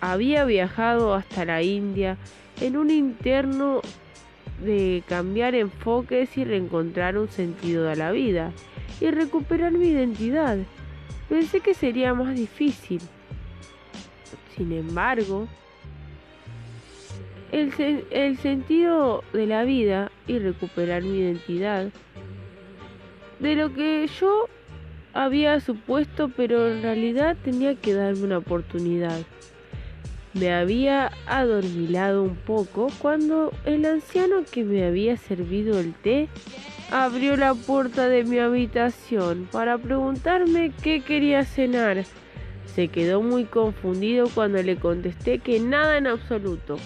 Había 0.01 0.45
viajado 0.45 1.13
hasta 1.13 1.45
la 1.45 1.61
India 1.61 2.17
en 2.61 2.77
un 2.77 2.89
interno 2.89 3.81
de 4.63 5.03
cambiar 5.07 5.55
enfoques 5.55 6.37
y 6.37 6.43
reencontrar 6.43 7.17
un 7.17 7.29
sentido 7.29 7.89
a 7.89 7.95
la 7.95 8.11
vida 8.11 8.51
y 8.99 9.11
recuperar 9.11 9.71
mi 9.71 9.87
identidad. 9.87 10.57
Pensé 11.29 11.61
que 11.61 11.73
sería 11.73 12.13
más 12.13 12.35
difícil. 12.35 13.01
Sin 14.55 14.71
embargo, 14.73 15.47
el, 17.51 17.73
el, 18.11 18.37
sentido 18.37 19.23
de 19.33 19.47
la 19.47 19.63
vida 19.63 20.11
y 20.27 20.39
recuperar 20.39 21.03
mi 21.03 21.19
identidad, 21.19 21.89
de 23.39 23.55
lo 23.55 23.73
que 23.73 24.07
yo 24.19 24.49
había 25.13 25.59
supuesto, 25.59 26.29
pero 26.35 26.69
en 26.69 26.81
realidad 26.81 27.37
tenía 27.43 27.75
que 27.75 27.93
darme 27.93 28.23
una 28.23 28.37
oportunidad. 28.39 29.21
Me 30.39 30.53
había 30.53 31.11
adormilado 31.25 32.23
un 32.23 32.37
poco 32.37 32.87
cuando 33.01 33.51
el 33.65 33.85
anciano 33.85 34.45
que 34.49 34.63
me 34.63 34.85
había 34.85 35.17
servido 35.17 35.77
el 35.77 35.93
té 35.93 36.29
abrió 36.91 37.35
la 37.35 37.55
puerta 37.55 38.07
de 38.07 38.23
mi 38.23 38.39
habitación 38.39 39.49
para 39.51 39.77
preguntarme 39.77 40.71
qué 40.81 41.01
quería 41.01 41.43
cenar. 41.43 42.05
Se 42.73 42.87
quedó 42.87 43.21
muy 43.21 43.43
confundido 43.45 44.29
cuando 44.33 44.63
le 44.63 44.77
contesté 44.77 45.39
que 45.39 45.59
nada 45.59 45.97
en 45.97 46.07
absoluto. 46.07 46.77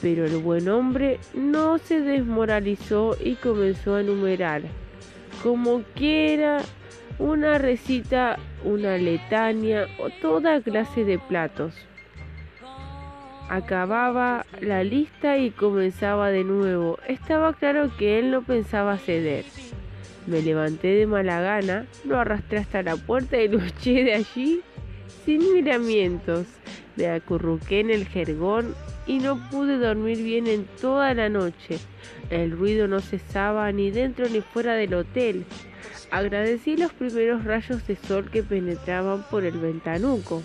Pero 0.00 0.24
el 0.24 0.36
buen 0.36 0.68
hombre 0.68 1.18
no 1.34 1.78
se 1.78 2.00
desmoralizó 2.00 3.16
y 3.20 3.34
comenzó 3.34 3.96
a 3.96 4.02
enumerar, 4.02 4.62
como 5.42 5.82
quiera, 5.96 6.62
una 7.18 7.58
recita, 7.58 8.38
una 8.62 8.98
letania 8.98 9.88
o 9.98 10.10
toda 10.20 10.60
clase 10.60 11.04
de 11.04 11.18
platos 11.18 11.74
acababa 13.52 14.46
la 14.62 14.82
lista 14.82 15.36
y 15.36 15.50
comenzaba 15.50 16.30
de 16.30 16.42
nuevo. 16.42 16.98
Estaba 17.06 17.52
claro 17.52 17.94
que 17.98 18.18
él 18.18 18.30
no 18.30 18.40
pensaba 18.42 18.96
ceder. 18.96 19.44
Me 20.26 20.40
levanté 20.40 20.88
de 20.88 21.06
mala 21.06 21.42
gana, 21.42 21.86
lo 22.06 22.18
arrastré 22.18 22.58
hasta 22.60 22.82
la 22.82 22.96
puerta 22.96 23.36
y 23.36 23.48
lo 23.48 23.60
eché 23.62 24.04
de 24.04 24.14
allí 24.14 24.62
sin 25.26 25.52
miramientos. 25.52 26.46
Me 26.96 27.08
acurruqué 27.08 27.80
en 27.80 27.90
el 27.90 28.06
jergón 28.06 28.74
y 29.06 29.18
no 29.18 29.38
pude 29.50 29.76
dormir 29.76 30.22
bien 30.22 30.46
en 30.46 30.64
toda 30.80 31.12
la 31.12 31.28
noche. 31.28 31.78
El 32.30 32.52
ruido 32.52 32.88
no 32.88 33.00
cesaba 33.00 33.70
ni 33.70 33.90
dentro 33.90 34.30
ni 34.30 34.40
fuera 34.40 34.76
del 34.76 34.94
hotel. 34.94 35.44
Agradecí 36.10 36.78
los 36.78 36.94
primeros 36.94 37.44
rayos 37.44 37.86
de 37.86 37.96
sol 37.96 38.30
que 38.30 38.42
penetraban 38.42 39.24
por 39.30 39.44
el 39.44 39.58
ventanuco 39.58 40.42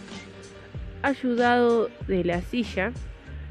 ayudado 1.02 1.90
de 2.08 2.24
la 2.24 2.42
silla, 2.42 2.92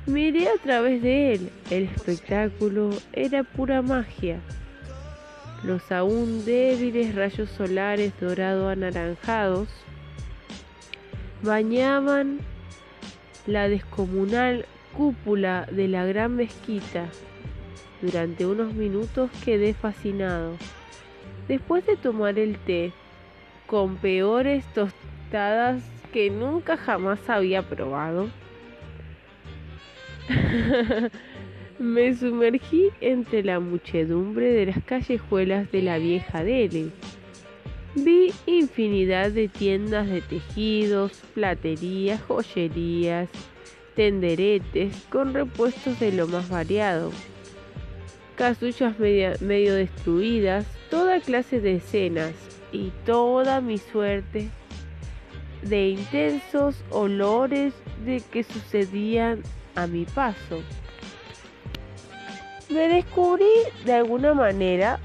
miré 0.06 0.48
a 0.48 0.56
través 0.62 1.02
de 1.02 1.34
él. 1.34 1.50
El 1.70 1.84
espectáculo 1.84 2.90
era 3.12 3.42
pura 3.42 3.82
magia. 3.82 4.40
Los 5.62 5.90
aún 5.90 6.44
débiles 6.44 7.14
rayos 7.14 7.50
solares 7.50 8.12
dorado 8.20 8.68
anaranjados 8.68 9.68
bañaban 11.42 12.40
la 13.46 13.68
descomunal 13.68 14.66
cúpula 14.96 15.66
de 15.70 15.88
la 15.88 16.04
gran 16.04 16.36
mezquita. 16.36 17.08
Durante 18.02 18.46
unos 18.46 18.74
minutos 18.74 19.30
quedé 19.44 19.74
fascinado. 19.74 20.56
Después 21.48 21.86
de 21.86 21.96
tomar 21.96 22.38
el 22.38 22.58
té, 22.58 22.92
con 23.66 23.96
peores 23.96 24.64
tostadas 24.74 25.82
que 26.16 26.30
nunca 26.30 26.78
jamás 26.78 27.18
había 27.28 27.60
probado. 27.60 28.30
Me 31.78 32.14
sumergí 32.14 32.88
entre 33.02 33.44
la 33.44 33.60
muchedumbre 33.60 34.50
de 34.50 34.64
las 34.64 34.82
callejuelas 34.82 35.70
de 35.70 35.82
la 35.82 35.98
vieja 35.98 36.42
Delhi. 36.42 36.90
Vi 37.96 38.32
infinidad 38.46 39.30
de 39.30 39.48
tiendas 39.48 40.08
de 40.08 40.22
tejidos, 40.22 41.20
platerías, 41.34 42.22
joyerías, 42.22 43.28
tenderetes 43.94 44.96
con 45.10 45.34
repuestos 45.34 46.00
de 46.00 46.12
lo 46.12 46.26
más 46.28 46.48
variado, 46.48 47.12
casullas 48.36 48.98
medio 48.98 49.74
destruidas, 49.74 50.64
toda 50.88 51.20
clase 51.20 51.60
de 51.60 51.74
escenas 51.74 52.32
y 52.72 52.90
toda 53.04 53.60
mi 53.60 53.76
suerte 53.76 54.48
de 55.62 55.90
intensos 55.90 56.82
olores 56.90 57.74
de 58.04 58.20
que 58.20 58.44
sucedían 58.44 59.42
a 59.74 59.86
mi 59.86 60.04
paso. 60.04 60.62
Me 62.68 62.88
descubrí 62.88 63.46
de 63.84 63.94
alguna 63.94 64.34
manera 64.34 64.98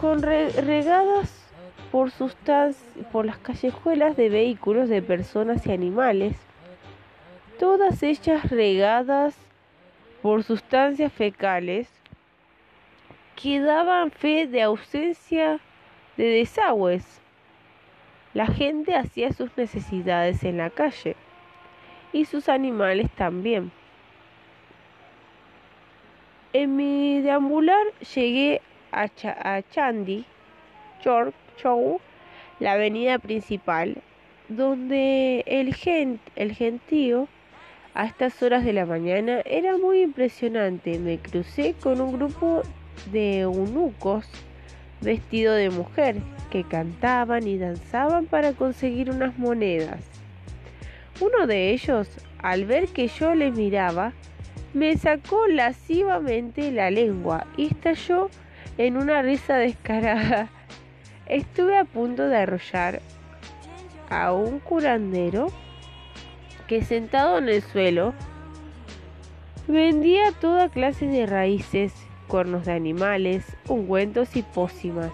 con 0.00 0.22
regadas 0.22 1.38
por, 1.90 2.10
por 3.10 3.26
las 3.26 3.38
callejuelas 3.38 4.16
de 4.16 4.28
vehículos 4.28 4.88
de 4.88 5.02
personas 5.02 5.66
y 5.66 5.72
animales, 5.72 6.36
todas 7.58 8.02
ellas 8.02 8.48
regadas 8.50 9.34
por 10.22 10.44
sustancias 10.44 11.12
fecales 11.12 11.88
que 13.36 13.60
daban 13.60 14.10
fe 14.10 14.46
de 14.46 14.62
ausencia 14.62 15.60
de 16.16 16.24
desagües 16.24 17.20
la 18.38 18.46
gente 18.46 18.94
hacía 18.94 19.32
sus 19.32 19.50
necesidades 19.56 20.44
en 20.44 20.58
la 20.58 20.70
calle 20.70 21.16
y 22.12 22.24
sus 22.24 22.48
animales 22.48 23.10
también. 23.16 23.72
En 26.52 26.76
mi 26.76 27.20
deambular 27.20 27.84
llegué 28.14 28.62
a, 28.92 29.08
Chandy 29.72 30.24
Chowk, 31.02 31.34
Chow, 31.56 32.00
la 32.60 32.74
avenida 32.74 33.18
principal, 33.18 33.96
donde 34.48 35.42
el, 35.44 35.74
el 36.36 36.52
gentío 36.54 37.26
a 37.94 38.06
estas 38.06 38.40
horas 38.40 38.64
de 38.64 38.72
la 38.72 38.86
mañana 38.86 39.40
era 39.46 39.76
muy 39.78 40.02
impresionante. 40.02 41.00
Me 41.00 41.18
crucé 41.18 41.74
con 41.82 42.00
un 42.00 42.12
grupo 42.12 42.62
de 43.10 43.40
eunucos 43.40 44.30
vestido 45.00 45.54
de 45.54 45.70
mujer 45.70 46.16
que 46.50 46.64
cantaban 46.64 47.46
y 47.46 47.58
danzaban 47.58 48.26
para 48.26 48.52
conseguir 48.52 49.10
unas 49.10 49.38
monedas. 49.38 50.00
Uno 51.20 51.46
de 51.46 51.70
ellos, 51.70 52.08
al 52.38 52.64
ver 52.64 52.88
que 52.88 53.08
yo 53.08 53.34
le 53.34 53.50
miraba, 53.50 54.12
me 54.74 54.96
sacó 54.96 55.46
lascivamente 55.46 56.70
la 56.70 56.90
lengua 56.90 57.46
y 57.56 57.66
estalló 57.66 58.30
en 58.76 58.96
una 58.96 59.22
risa 59.22 59.56
descarada. 59.56 60.48
Estuve 61.26 61.76
a 61.76 61.84
punto 61.84 62.28
de 62.28 62.36
arrollar 62.36 63.00
a 64.08 64.32
un 64.32 64.60
curandero 64.60 65.48
que 66.66 66.82
sentado 66.82 67.38
en 67.38 67.48
el 67.48 67.62
suelo 67.62 68.14
vendía 69.66 70.32
toda 70.32 70.68
clase 70.68 71.06
de 71.06 71.26
raíces 71.26 71.92
cuernos 72.28 72.66
de 72.66 72.72
animales, 72.72 73.44
ungüentos 73.66 74.36
y 74.36 74.42
pócimas. 74.42 75.10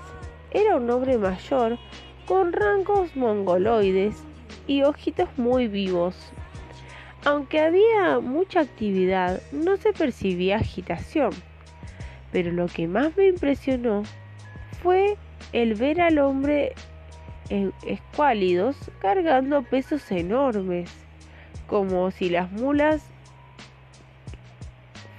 Era 0.50 0.76
un 0.76 0.90
hombre 0.90 1.16
mayor, 1.16 1.78
con 2.26 2.52
rangos 2.52 3.16
mongoloides 3.16 4.22
y 4.66 4.82
ojitos 4.82 5.28
muy 5.38 5.68
vivos. 5.68 6.16
Aunque 7.24 7.60
había 7.60 8.20
mucha 8.20 8.60
actividad, 8.60 9.40
no 9.52 9.76
se 9.78 9.92
percibía 9.92 10.56
agitación. 10.56 11.30
Pero 12.32 12.52
lo 12.52 12.66
que 12.66 12.86
más 12.86 13.16
me 13.16 13.28
impresionó 13.28 14.02
fue 14.82 15.16
el 15.52 15.74
ver 15.74 16.00
al 16.00 16.18
hombre 16.18 16.74
e-, 17.48 17.70
escuálidos 17.86 18.76
cargando 19.00 19.62
pesos 19.62 20.10
enormes, 20.10 20.90
como 21.66 22.10
si 22.10 22.28
las 22.28 22.50
mulas 22.52 23.02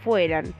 fueran. 0.04 0.54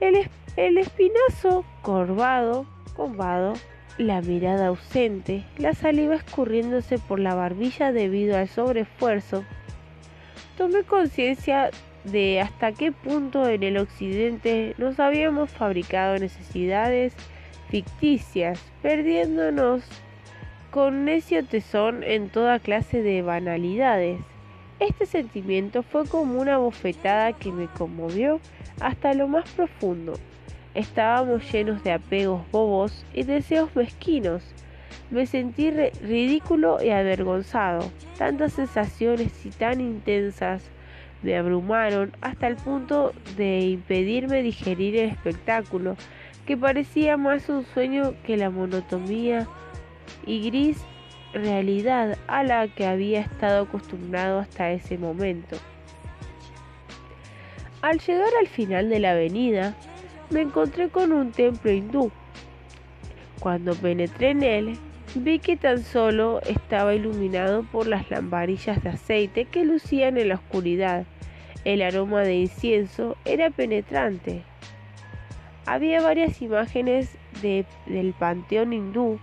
El, 0.00 0.78
espinazo 0.78 1.64
corvado, 1.82 2.66
combado, 2.94 3.54
la 3.96 4.20
mirada 4.20 4.68
ausente, 4.68 5.44
la 5.56 5.74
saliva 5.74 6.14
escurriéndose 6.14 6.98
por 6.98 7.18
la 7.18 7.34
barbilla 7.34 7.90
debido 7.90 8.36
al 8.36 8.48
sobreesfuerzo. 8.48 9.44
Tomé 10.56 10.84
conciencia 10.84 11.70
de 12.04 12.40
hasta 12.40 12.72
qué 12.72 12.92
punto 12.92 13.48
en 13.48 13.64
el 13.64 13.76
occidente 13.76 14.74
nos 14.78 15.00
habíamos 15.00 15.50
fabricado 15.50 16.16
necesidades 16.16 17.14
ficticias, 17.68 18.60
perdiéndonos 18.82 19.82
con 20.70 21.04
necio 21.04 21.44
tesón 21.44 22.04
en 22.04 22.28
toda 22.28 22.60
clase 22.60 23.02
de 23.02 23.22
banalidades. 23.22 24.20
Este 24.80 25.06
sentimiento 25.06 25.82
fue 25.82 26.06
como 26.06 26.40
una 26.40 26.58
bofetada 26.58 27.32
que 27.32 27.50
me 27.50 27.66
conmovió 27.66 28.40
hasta 28.80 29.12
lo 29.12 29.26
más 29.26 29.50
profundo. 29.50 30.12
Estábamos 30.74 31.50
llenos 31.50 31.82
de 31.82 31.90
apegos 31.90 32.42
bobos 32.52 33.04
y 33.12 33.24
deseos 33.24 33.74
mezquinos. 33.74 34.42
Me 35.10 35.26
sentí 35.26 35.70
ridículo 35.70 36.78
y 36.80 36.90
avergonzado. 36.90 37.90
Tantas 38.18 38.52
sensaciones 38.52 39.44
y 39.44 39.50
tan 39.50 39.80
intensas 39.80 40.62
me 41.22 41.36
abrumaron 41.36 42.12
hasta 42.20 42.46
el 42.46 42.54
punto 42.54 43.12
de 43.36 43.60
impedirme 43.60 44.42
digerir 44.42 44.96
el 44.96 45.10
espectáculo, 45.10 45.96
que 46.46 46.56
parecía 46.56 47.16
más 47.16 47.48
un 47.48 47.64
sueño 47.66 48.14
que 48.24 48.36
la 48.36 48.50
monotonía 48.50 49.48
y 50.24 50.48
gris 50.48 50.78
realidad 51.32 52.18
a 52.26 52.42
la 52.42 52.68
que 52.68 52.86
había 52.86 53.20
estado 53.20 53.64
acostumbrado 53.64 54.38
hasta 54.38 54.70
ese 54.70 54.98
momento. 54.98 55.56
Al 57.82 58.00
llegar 58.00 58.30
al 58.40 58.48
final 58.48 58.88
de 58.88 58.98
la 58.98 59.12
avenida, 59.12 59.74
me 60.30 60.40
encontré 60.40 60.88
con 60.88 61.12
un 61.12 61.30
templo 61.32 61.70
hindú. 61.70 62.10
Cuando 63.40 63.74
penetré 63.74 64.30
en 64.30 64.42
él, 64.42 64.78
vi 65.14 65.38
que 65.38 65.56
tan 65.56 65.82
solo 65.82 66.40
estaba 66.42 66.94
iluminado 66.94 67.62
por 67.62 67.86
las 67.86 68.10
lambarillas 68.10 68.82
de 68.82 68.90
aceite 68.90 69.44
que 69.44 69.64
lucían 69.64 70.18
en 70.18 70.28
la 70.28 70.34
oscuridad. 70.34 71.06
El 71.64 71.82
aroma 71.82 72.22
de 72.22 72.34
incienso 72.34 73.16
era 73.24 73.50
penetrante. 73.50 74.42
Había 75.66 76.00
varias 76.00 76.40
imágenes 76.42 77.16
del 77.42 78.14
panteón 78.18 78.72
hindú, 78.72 79.20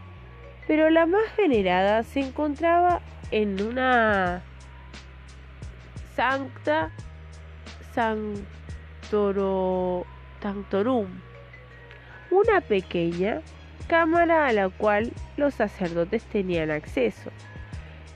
pero 0.67 0.89
la 0.89 1.05
más 1.05 1.23
venerada 1.37 2.03
se 2.03 2.21
encontraba 2.21 3.01
en 3.31 3.61
una 3.61 4.41
Sancta 6.15 6.91
Sanctorum, 7.93 8.47
una 12.31 12.61
pequeña 12.61 13.41
cámara 13.87 14.47
a 14.47 14.53
la 14.53 14.69
cual 14.69 15.11
los 15.37 15.53
sacerdotes 15.53 16.23
tenían 16.23 16.71
acceso 16.71 17.31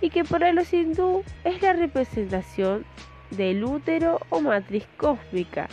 y 0.01 0.09
que 0.09 0.23
para 0.23 0.51
los 0.53 0.73
hindú 0.73 1.23
es 1.43 1.61
la 1.61 1.73
representación 1.73 2.85
del 3.31 3.63
útero 3.63 4.19
o 4.29 4.41
matriz 4.41 4.87
cósmica. 4.97 5.67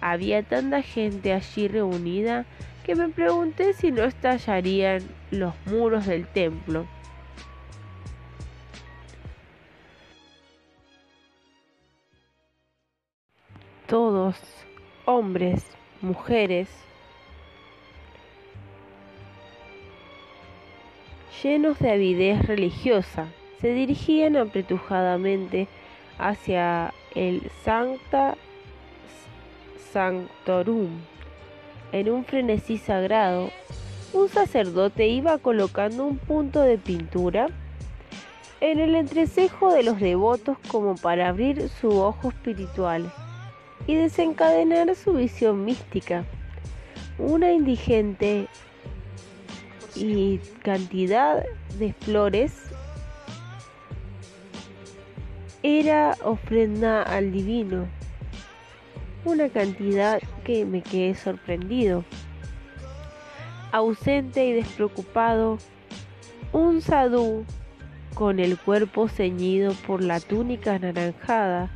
Había 0.00 0.42
tanta 0.42 0.82
gente 0.82 1.32
allí 1.32 1.66
reunida 1.66 2.44
que 2.84 2.94
me 2.94 3.08
pregunté 3.08 3.72
si 3.72 3.90
no 3.90 4.04
estallarían 4.04 5.02
los 5.30 5.54
muros 5.66 6.06
del 6.06 6.26
templo. 6.26 6.86
Todos 13.86 14.36
hombres, 15.06 15.64
mujeres, 16.02 16.68
llenos 21.42 21.78
de 21.78 21.92
avidez 21.92 22.46
religiosa, 22.46 23.28
se 23.60 23.72
dirigían 23.72 24.36
apretujadamente 24.36 25.68
hacia 26.18 26.92
el 27.14 27.50
Sancta 27.64 28.36
Sanctorum. 29.92 30.90
En 31.92 32.10
un 32.10 32.24
frenesí 32.24 32.76
sagrado, 32.76 33.50
un 34.12 34.28
sacerdote 34.28 35.06
iba 35.06 35.38
colocando 35.38 36.06
un 36.06 36.18
punto 36.18 36.60
de 36.60 36.78
pintura 36.78 37.48
en 38.60 38.80
el 38.80 38.94
entrecejo 38.94 39.72
de 39.72 39.82
los 39.82 40.00
devotos 40.00 40.56
como 40.68 40.96
para 40.96 41.28
abrir 41.28 41.68
su 41.68 41.90
ojo 42.00 42.28
espiritual 42.28 43.12
y 43.86 43.94
desencadenar 43.94 44.94
su 44.96 45.12
visión 45.14 45.64
mística. 45.64 46.24
Una 47.18 47.52
indigente 47.52 48.48
y 49.94 50.38
cantidad 50.62 51.44
de 51.78 51.92
flores 51.92 52.52
era 55.62 56.16
ofrenda 56.24 57.02
al 57.02 57.32
divino. 57.32 57.86
Una 59.24 59.48
cantidad 59.48 60.20
que 60.44 60.64
me 60.64 60.82
quedé 60.82 61.14
sorprendido. 61.14 62.04
Ausente 63.72 64.46
y 64.46 64.52
despreocupado, 64.52 65.58
un 66.52 66.80
sadú 66.80 67.44
con 68.14 68.40
el 68.40 68.58
cuerpo 68.58 69.08
ceñido 69.08 69.74
por 69.86 70.02
la 70.02 70.20
túnica 70.20 70.74
anaranjada 70.74 71.70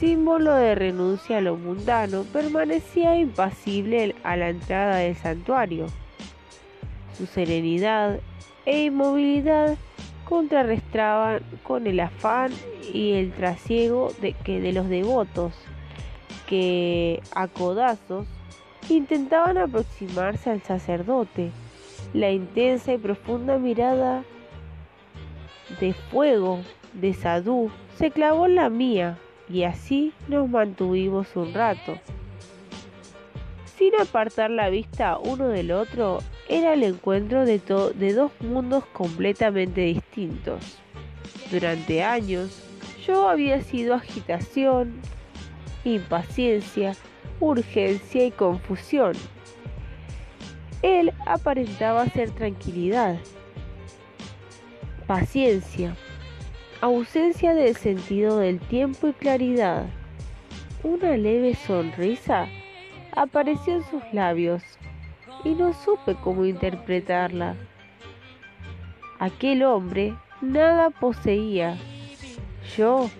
símbolo 0.00 0.54
de 0.54 0.74
renuncia 0.74 1.36
a 1.36 1.40
lo 1.42 1.56
mundano, 1.56 2.24
permanecía 2.32 3.18
impasible 3.18 4.14
a 4.22 4.34
la 4.34 4.48
entrada 4.48 4.96
del 4.96 5.14
santuario. 5.14 5.88
Su 7.18 7.26
serenidad 7.26 8.18
e 8.64 8.84
inmovilidad 8.84 9.76
contrarrestaban 10.26 11.42
con 11.62 11.86
el 11.86 12.00
afán 12.00 12.50
y 12.94 13.12
el 13.12 13.32
trasiego 13.32 14.10
de, 14.22 14.32
que 14.32 14.62
de 14.62 14.72
los 14.72 14.88
devotos, 14.88 15.52
que 16.48 17.22
a 17.34 17.46
codazos 17.46 18.26
intentaban 18.90 19.58
aproximarse 19.58 20.50
al 20.50 20.62
sacerdote. 20.62 21.50
La 22.12 22.30
intensa 22.30 22.92
y 22.92 22.98
profunda 22.98 23.58
mirada 23.58 24.24
de 25.80 25.92
fuego 25.92 26.60
de 26.94 27.14
Sadú 27.14 27.70
se 27.96 28.10
clavó 28.10 28.46
en 28.46 28.56
la 28.56 28.68
mía 28.68 29.18
y 29.48 29.62
así 29.62 30.12
nos 30.28 30.48
mantuvimos 30.48 31.36
un 31.36 31.54
rato. 31.54 31.98
Sin 33.76 33.94
apartar 33.94 34.50
la 34.50 34.68
vista 34.68 35.18
uno 35.18 35.48
del 35.48 35.72
otro, 35.72 36.18
era 36.48 36.74
el 36.74 36.82
encuentro 36.82 37.44
de, 37.44 37.60
de 37.94 38.12
dos 38.12 38.32
mundos 38.40 38.84
completamente 38.92 39.82
distintos. 39.82 40.78
Durante 41.50 42.02
años, 42.02 42.62
yo 43.06 43.28
había 43.28 43.62
sido 43.62 43.94
agitación, 43.94 44.94
impaciencia, 45.84 46.94
urgencia 47.40 48.24
y 48.24 48.30
confusión. 48.30 49.14
Él 50.82 51.12
aparentaba 51.26 52.06
ser 52.06 52.30
tranquilidad, 52.30 53.18
paciencia, 55.06 55.96
ausencia 56.80 57.54
del 57.54 57.76
sentido 57.76 58.38
del 58.38 58.60
tiempo 58.60 59.08
y 59.08 59.12
claridad. 59.12 59.86
Una 60.82 61.16
leve 61.16 61.54
sonrisa 61.54 62.48
apareció 63.12 63.76
en 63.76 63.84
sus 63.84 64.02
labios 64.12 64.62
y 65.44 65.54
no 65.54 65.72
supe 65.72 66.14
cómo 66.22 66.44
interpretarla. 66.44 67.56
Aquel 69.18 69.62
hombre 69.64 70.14
nada 70.40 70.88
poseía. 70.88 71.76
Yo 72.76 73.10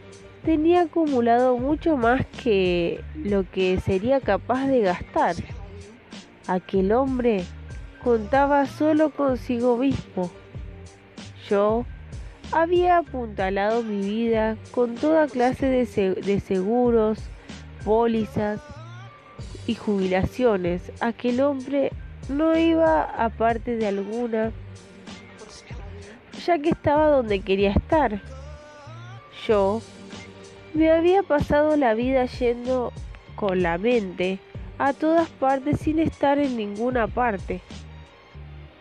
tenía 0.45 0.83
acumulado 0.83 1.57
mucho 1.59 1.97
más 1.97 2.25
que 2.43 3.03
lo 3.15 3.49
que 3.51 3.79
sería 3.81 4.21
capaz 4.21 4.67
de 4.67 4.81
gastar. 4.81 5.37
Aquel 6.47 6.93
hombre 6.93 7.45
contaba 8.03 8.67
solo 8.67 9.11
consigo 9.11 9.77
mismo. 9.77 10.31
Yo 11.49 11.85
había 12.53 12.99
apuntalado 12.99 13.83
mi 13.83 14.01
vida 14.01 14.57
con 14.73 14.95
toda 14.95 15.29
clase 15.29 15.67
de, 15.67 16.41
seguros, 16.41 17.19
pólizas 17.85 18.61
y 19.67 19.75
jubilaciones. 19.75 20.91
Aquel 21.01 21.41
hombre 21.41 21.93
no 22.29 22.57
iba 22.57 23.03
a 23.03 23.29
parte 23.29 23.77
de 23.77 23.87
alguna, 23.87 24.53
ya 26.45 26.59
que 26.59 26.71
estaba 26.71 27.09
donde 27.09 27.41
quería 27.41 27.71
estar. 27.71 28.21
Yo 29.47 29.81
me 30.75 30.91
había 30.91 31.23
pasado 31.23 31.77
la 31.77 31.95
vida 31.95 32.25
yendo 32.27 32.93
con 33.35 33.63
la 33.63 33.79
mente 33.79 34.39
a 34.79 34.93
todas 34.93 35.29
partes 35.29 35.81
sin 35.81 35.99
estar 35.99 36.39
en 36.39 36.57
ninguna 36.57 37.07
parte. 37.07 37.61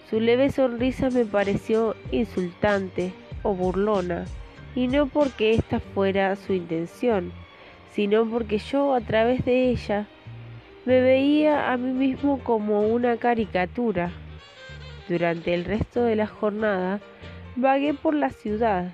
Su 0.10 0.20
leve 0.20 0.52
sonrisa 0.52 1.10
me 1.10 1.26
pareció 1.26 1.96
insultante 2.12 3.14
o 3.44 3.54
burlona, 3.54 4.26
y 4.76 4.88
no 4.88 5.08
porque 5.08 5.54
esta 5.54 5.80
fuera 5.80 6.36
su 6.36 6.54
intención, 6.54 7.32
sino 7.94 8.26
porque 8.26 8.60
yo 8.60 8.94
a 8.94 9.02
través 9.02 9.44
de 9.46 9.70
ella 9.70 10.08
me 10.86 11.02
veía 11.02 11.72
a 11.72 11.78
mí 11.78 11.92
mismo 11.92 12.40
como 12.40 12.82
una 12.82 13.18
caricatura. 13.18 14.12
Durante 15.08 15.54
el 15.54 15.66
resto 15.66 16.04
de 16.04 16.16
la 16.16 16.28
jornada 16.28 17.00
vagué 17.56 17.94
por 17.94 18.14
la 18.14 18.30
ciudad, 18.30 18.92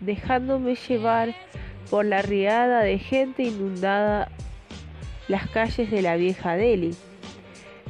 dejándome 0.00 0.76
llevar 0.76 1.34
por 1.90 2.04
la 2.04 2.22
riada 2.22 2.80
de 2.80 2.98
gente 2.98 3.42
inundada 3.42 4.30
las 5.28 5.48
calles 5.50 5.90
de 5.90 6.02
la 6.02 6.16
vieja 6.16 6.56
Delhi. 6.56 6.94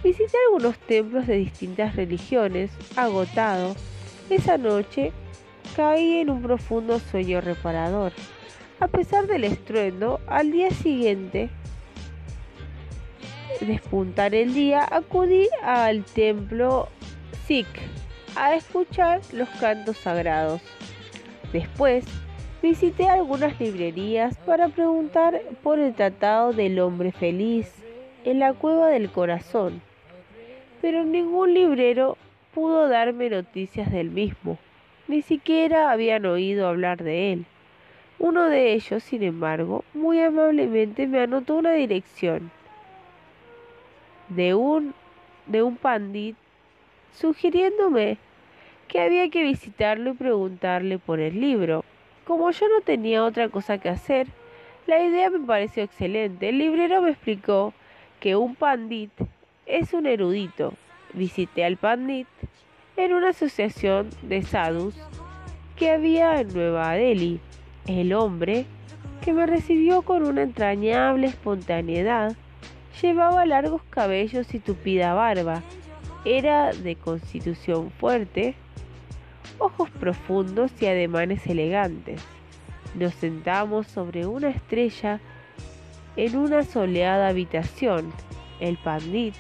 Visité 0.02 0.36
algunos 0.46 0.78
templos 0.78 1.26
de 1.26 1.36
distintas 1.36 1.96
religiones, 1.96 2.70
agotado. 2.96 3.74
Esa 4.30 4.58
noche 4.58 5.12
caí 5.76 6.18
en 6.18 6.30
un 6.30 6.42
profundo 6.42 6.98
sueño 6.98 7.40
reparador. 7.40 8.12
A 8.80 8.88
pesar 8.88 9.26
del 9.26 9.44
estruendo, 9.44 10.20
al 10.26 10.52
día 10.52 10.70
siguiente, 10.70 11.48
despuntar 13.60 14.34
el 14.34 14.52
día, 14.52 14.86
acudí 14.90 15.48
al 15.62 16.04
templo 16.04 16.88
Sikh 17.46 17.66
a 18.36 18.54
escuchar 18.54 19.20
los 19.32 19.48
cantos 19.60 19.96
sagrados. 19.98 20.60
Después, 21.52 22.04
visité 22.64 23.10
algunas 23.10 23.60
librerías 23.60 24.38
para 24.38 24.70
preguntar 24.70 25.38
por 25.62 25.78
el 25.78 25.92
Tratado 25.92 26.54
del 26.54 26.80
Hombre 26.80 27.12
Feliz 27.12 27.70
en 28.24 28.38
la 28.38 28.54
Cueva 28.54 28.88
del 28.88 29.10
Corazón, 29.10 29.82
pero 30.80 31.04
ningún 31.04 31.52
librero 31.52 32.16
pudo 32.54 32.88
darme 32.88 33.28
noticias 33.28 33.92
del 33.92 34.08
mismo, 34.08 34.56
ni 35.08 35.20
siquiera 35.20 35.90
habían 35.90 36.24
oído 36.24 36.66
hablar 36.66 37.04
de 37.04 37.34
él. 37.34 37.44
Uno 38.18 38.48
de 38.48 38.72
ellos, 38.72 39.02
sin 39.02 39.22
embargo, 39.22 39.84
muy 39.92 40.22
amablemente 40.22 41.06
me 41.06 41.20
anotó 41.20 41.56
una 41.56 41.72
dirección 41.74 42.50
de 44.30 44.54
un, 44.54 44.94
de 45.44 45.62
un 45.62 45.76
pandit 45.76 46.34
sugiriéndome 47.12 48.16
que 48.88 49.02
había 49.02 49.28
que 49.28 49.42
visitarlo 49.42 50.12
y 50.12 50.14
preguntarle 50.14 50.98
por 50.98 51.20
el 51.20 51.38
libro. 51.38 51.84
Como 52.26 52.50
yo 52.50 52.68
no 52.68 52.80
tenía 52.80 53.22
otra 53.22 53.48
cosa 53.50 53.78
que 53.78 53.90
hacer, 53.90 54.26
la 54.86 55.02
idea 55.02 55.30
me 55.30 55.40
pareció 55.40 55.82
excelente. 55.82 56.48
El 56.48 56.58
librero 56.58 57.02
me 57.02 57.10
explicó 57.10 57.74
que 58.20 58.34
un 58.36 58.54
pandit 58.54 59.10
es 59.66 59.92
un 59.92 60.06
erudito. 60.06 60.72
Visité 61.12 61.64
al 61.64 61.76
pandit 61.76 62.26
en 62.96 63.12
una 63.12 63.30
asociación 63.30 64.08
de 64.22 64.42
sadhus 64.42 64.94
que 65.76 65.90
había 65.90 66.40
en 66.40 66.52
Nueva 66.54 66.92
Delhi. 66.92 67.40
El 67.86 68.14
hombre, 68.14 68.64
que 69.22 69.32
me 69.32 69.46
recibió 69.46 70.02
con 70.02 70.24
una 70.26 70.42
entrañable 70.42 71.26
espontaneidad, 71.26 72.34
llevaba 73.02 73.44
largos 73.44 73.82
cabellos 73.90 74.54
y 74.54 74.60
tupida 74.60 75.12
barba. 75.14 75.62
Era 76.24 76.72
de 76.72 76.96
constitución 76.96 77.90
fuerte, 77.90 78.54
ojos 79.58 79.90
profundos 79.90 80.70
y 80.80 80.86
ademanes 80.86 81.46
elegantes. 81.46 82.22
Nos 82.94 83.14
sentamos 83.14 83.86
sobre 83.86 84.26
una 84.26 84.50
estrella 84.50 85.20
en 86.16 86.36
una 86.36 86.62
soleada 86.62 87.28
habitación. 87.28 88.12
El 88.60 88.76
pandit 88.78 89.34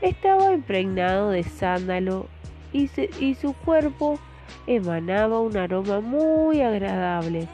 estaba 0.00 0.52
impregnado 0.52 1.30
de 1.30 1.44
sándalo 1.44 2.26
y, 2.72 2.88
su 2.88 3.52
cuerpo 3.64 4.18
emanaba 4.66 5.40
un 5.40 5.56
aroma 5.56 6.00
muy 6.00 6.60
agradable. 6.60 7.48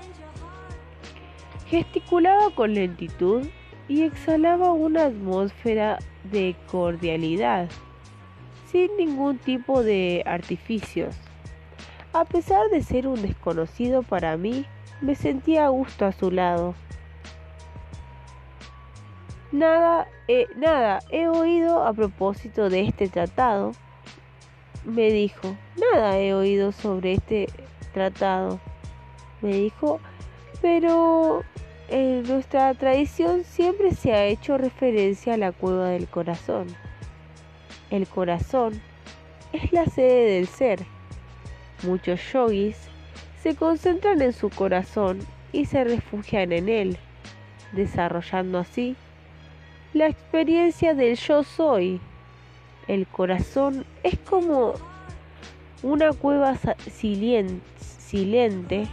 Gesticulaba 1.69 2.51
con 2.51 2.75
lentitud 2.75 3.47
y 3.89 4.03
exhalaba 4.03 4.73
una 4.73 5.07
atmósfera 5.07 5.99
de 6.31 6.57
cordialidad, 6.71 7.69
sin 8.71 8.97
ningún 8.97 9.39
tipo 9.39 9.83
de 9.83 10.23
artificios. 10.27 11.17
A 12.15 12.25
pesar 12.25 12.71
de 12.71 12.81
ser 12.81 13.09
un 13.09 13.21
desconocido 13.21 14.05
para 14.05 14.37
mí, 14.37 14.67
me 15.01 15.17
sentía 15.17 15.67
a 15.67 15.71
gusto 15.71 16.07
a 16.07 16.13
su 16.13 16.31
lado. 16.31 16.77
Nada, 19.51 20.07
nada, 20.55 21.01
he 21.11 21.27
oído 21.27 21.85
a 21.85 21.93
propósito 21.93 22.71
de 22.71 22.83
este 22.83 23.09
tratado, 23.09 23.73
me 24.85 25.11
dijo. 25.11 25.57
Nada 25.93 26.17
he 26.17 26.35
oído 26.35 26.71
sobre 26.71 27.15
este 27.15 27.49
tratado, 27.93 28.61
me 29.43 29.55
dijo, 29.55 29.99
pero 30.63 31.43
en 31.89 32.23
nuestra 32.23 32.73
tradición 32.75 33.43
siempre 33.43 33.91
se 33.91 34.13
ha 34.13 34.25
hecho 34.27 34.57
referencia 34.57 35.35
a 35.35 35.37
la 35.37 35.51
cueva 35.51 35.89
del 35.89 36.07
corazón. 36.07 36.69
El 37.91 38.07
corazón 38.07 38.81
es 39.53 39.73
la 39.73 39.87
sede 39.87 40.37
del 40.37 40.47
ser. 40.47 40.94
Muchos 41.85 42.21
yogis 42.33 42.77
se 43.43 43.55
concentran 43.55 44.23
en 44.23 44.33
su 44.33 44.51
corazón 44.51 45.19
y 45.53 45.67
se 45.67 45.85
refugian 45.85 46.53
en 46.53 46.69
él, 46.69 46.99
desarrollando 47.73 48.59
así 48.59 48.97
la 49.95 50.09
experiencia 50.09 50.95
del 50.95 51.17
yo 51.17 51.45
soy. 51.45 52.01
El 52.89 53.07
corazón 53.07 53.87
es 54.03 54.19
como 54.19 54.75
una 55.83 56.13
cueva 56.13 56.59
silente 56.91 58.87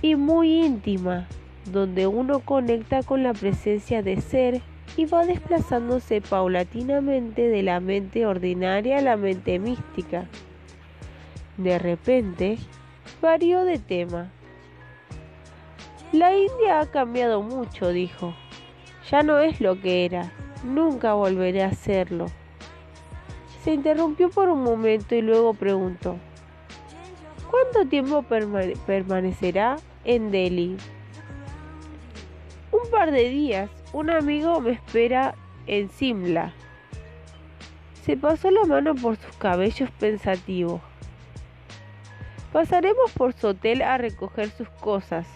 y 0.00 0.16
muy 0.16 0.64
íntima 0.64 1.28
donde 1.66 2.06
uno 2.06 2.40
conecta 2.40 3.02
con 3.02 3.22
la 3.22 3.34
presencia 3.34 4.02
de 4.02 4.20
ser 4.20 4.62
y 4.96 5.04
va 5.04 5.26
desplazándose 5.26 6.22
paulatinamente 6.22 7.42
de 7.48 7.62
la 7.62 7.78
mente 7.78 8.24
ordinaria 8.26 8.98
a 8.98 9.02
la 9.02 9.16
mente 9.16 9.58
mística. 9.58 10.26
De 11.58 11.78
repente, 11.78 12.56
varió 13.20 13.64
de 13.64 13.78
tema. 13.78 14.30
La 16.12 16.34
India 16.34 16.80
ha 16.80 16.86
cambiado 16.86 17.42
mucho, 17.42 17.88
dijo. 17.88 18.32
Ya 19.10 19.24
no 19.24 19.40
es 19.40 19.60
lo 19.60 19.80
que 19.80 20.04
era, 20.04 20.32
nunca 20.62 21.14
volveré 21.14 21.64
a 21.64 21.72
serlo. 21.72 22.26
Se 23.64 23.74
interrumpió 23.74 24.30
por 24.30 24.48
un 24.48 24.62
momento 24.62 25.16
y 25.16 25.20
luego 25.20 25.52
preguntó, 25.52 26.16
¿cuánto 27.50 27.88
tiempo 27.88 28.22
permanecerá 28.22 29.76
en 30.04 30.30
Delhi? 30.30 30.76
Un 32.70 32.90
par 32.90 33.10
de 33.10 33.28
días, 33.30 33.68
un 33.92 34.10
amigo 34.10 34.60
me 34.60 34.70
espera 34.72 35.34
en 35.66 35.90
Simla. 35.90 36.52
Se 38.04 38.16
pasó 38.16 38.50
la 38.50 38.64
mano 38.64 38.94
por 38.94 39.16
sus 39.16 39.36
cabellos 39.36 39.90
pensativos. 39.98 40.87
Pasaremos 42.52 43.12
por 43.12 43.32
su 43.32 43.48
hotel 43.48 43.82
a 43.82 43.98
recoger 43.98 44.50
sus 44.50 44.68
cosas. 44.68 45.26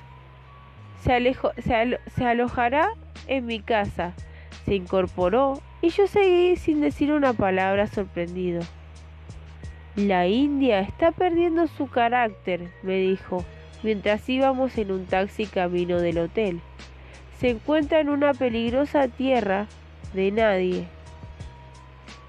Se, 1.03 2.25
alojará 2.25 2.91
en 3.27 3.47
mi 3.47 3.61
casa. 3.61 4.15
Se 4.65 4.75
incorporó 4.75 5.61
y 5.81 5.91
yo 5.91 6.07
seguí 6.07 6.57
sin 6.57 6.81
decir 6.81 7.13
una 7.13 7.33
palabra 7.33 7.87
sorprendido. 7.87 8.63
La 9.97 10.27
India 10.27 10.81
está 10.81 11.11
perdiendo 11.11 11.67
su 11.67 11.89
carácter, 11.89 12.71
me 12.83 12.97
dijo, 12.99 13.45
mientras 13.83 14.27
íbamos 14.29 14.79
en 14.79 14.93
un 14.93 15.07
taxi 15.07 15.47
camino 15.47 16.01
del 16.01 16.19
hotel 16.19 16.63
se 17.43 17.51
encuentra 17.51 17.99
en 17.99 18.09
una 18.09 18.35
peligrosa 18.35 19.09
tierra 19.09 19.67
de 20.15 20.31
nadie 20.31 20.87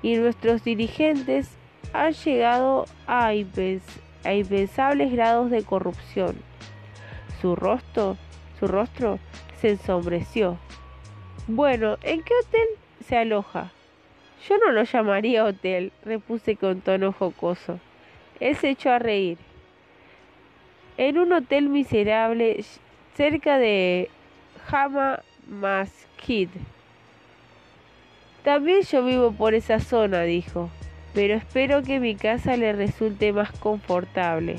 y 0.01 0.15
nuestros 0.15 0.63
dirigentes 0.63 1.51
han 1.93 2.13
llegado 2.13 2.87
a, 3.05 3.31
impensables 4.31 5.11
grados 5.11 5.51
de 5.51 5.63
corrupción. 5.63 6.37
Su 7.41 7.55
rostro, 7.55 8.17
su 8.59 8.67
rostro 8.67 9.19
se 9.59 9.71
ensombreció. 9.71 10.57
Bueno, 11.47 11.97
¿en 12.03 12.23
qué 12.23 12.33
hotel 12.41 12.67
se 13.05 13.17
aloja? 13.17 13.71
Yo 14.47 14.57
no 14.57 14.71
lo 14.71 14.83
llamaría 14.83 15.43
hotel, 15.43 15.91
repuse 16.05 16.55
con 16.55 16.81
tono 16.81 17.11
jocoso. 17.11 17.79
Él 18.39 18.55
se 18.55 18.69
echó 18.69 18.91
a 18.91 18.99
reír. 18.99 19.37
En 20.97 21.17
un 21.17 21.33
hotel 21.33 21.69
miserable 21.69 22.63
cerca 23.15 23.57
de 23.57 24.09
Hama 24.69 25.19
Kid. 26.17 26.49
También 28.43 28.81
yo 28.83 29.03
vivo 29.03 29.31
por 29.31 29.53
esa 29.53 29.79
zona, 29.79 30.23
dijo, 30.23 30.69
pero 31.13 31.35
espero 31.35 31.83
que 31.83 31.99
mi 31.99 32.15
casa 32.15 32.57
le 32.57 32.73
resulte 32.73 33.33
más 33.33 33.51
confortable. 33.51 34.57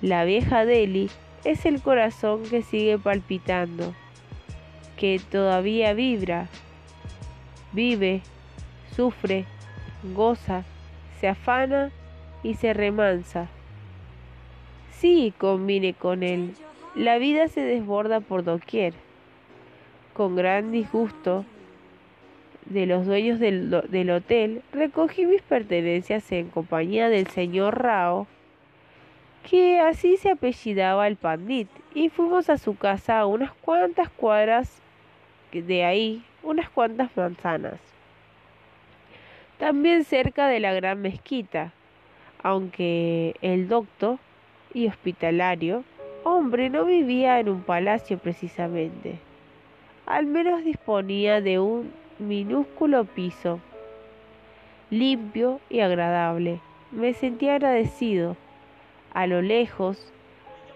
La 0.00 0.24
vieja 0.24 0.64
Delhi 0.64 1.10
es 1.44 1.66
el 1.66 1.82
corazón 1.82 2.42
que 2.44 2.62
sigue 2.62 2.98
palpitando, 2.98 3.94
que 4.96 5.20
todavía 5.30 5.92
vibra, 5.92 6.48
vive, 7.72 8.22
sufre, 8.96 9.44
goza, 10.14 10.64
se 11.20 11.28
afana 11.28 11.90
y 12.42 12.54
se 12.54 12.72
remansa. 12.72 13.48
Sí, 14.92 15.32
convine 15.36 15.94
con 15.94 16.22
él, 16.22 16.54
la 16.94 17.18
vida 17.18 17.48
se 17.48 17.60
desborda 17.60 18.20
por 18.20 18.44
doquier. 18.44 18.94
Con 20.14 20.36
gran 20.36 20.72
disgusto 20.72 21.44
de 22.70 22.86
los 22.86 23.04
dueños 23.04 23.38
del, 23.38 23.70
del, 23.88 24.10
hotel, 24.10 24.62
recogí 24.72 25.26
mis 25.26 25.42
pertenencias 25.42 26.30
en 26.32 26.48
compañía 26.48 27.08
del 27.08 27.26
señor 27.26 27.82
Rao, 27.82 28.26
que 29.48 29.80
así 29.80 30.16
se 30.16 30.30
apellidaba 30.30 31.08
el 31.08 31.16
pandit, 31.16 31.68
y 31.94 32.08
fuimos 32.08 32.48
a 32.48 32.58
su 32.58 32.76
casa 32.76 33.18
a 33.18 33.26
unas 33.26 33.52
cuantas 33.52 34.08
cuadras 34.08 34.80
de 35.52 35.84
ahí, 35.84 36.22
unas 36.42 36.70
cuantas 36.70 37.10
manzanas. 37.16 37.80
También 39.58 40.04
cerca 40.04 40.46
de 40.46 40.60
la 40.60 40.72
gran 40.72 41.02
mezquita, 41.02 41.72
aunque 42.42 43.34
el 43.42 43.68
doctor 43.68 44.18
y 44.72 44.86
hospitalario 44.86 45.84
hombre 46.22 46.70
no 46.70 46.84
vivía 46.84 47.40
en 47.40 47.48
un 47.48 47.62
palacio 47.62 48.18
precisamente. 48.18 49.18
Al 50.06 50.26
menos 50.26 50.64
disponía 50.64 51.40
de 51.40 51.58
un 51.58 51.92
minúsculo 52.20 53.04
piso, 53.04 53.60
limpio 54.90 55.60
y 55.68 55.80
agradable. 55.80 56.60
Me 56.92 57.14
sentí 57.14 57.48
agradecido. 57.48 58.36
A 59.12 59.26
lo 59.26 59.42
lejos, 59.42 60.12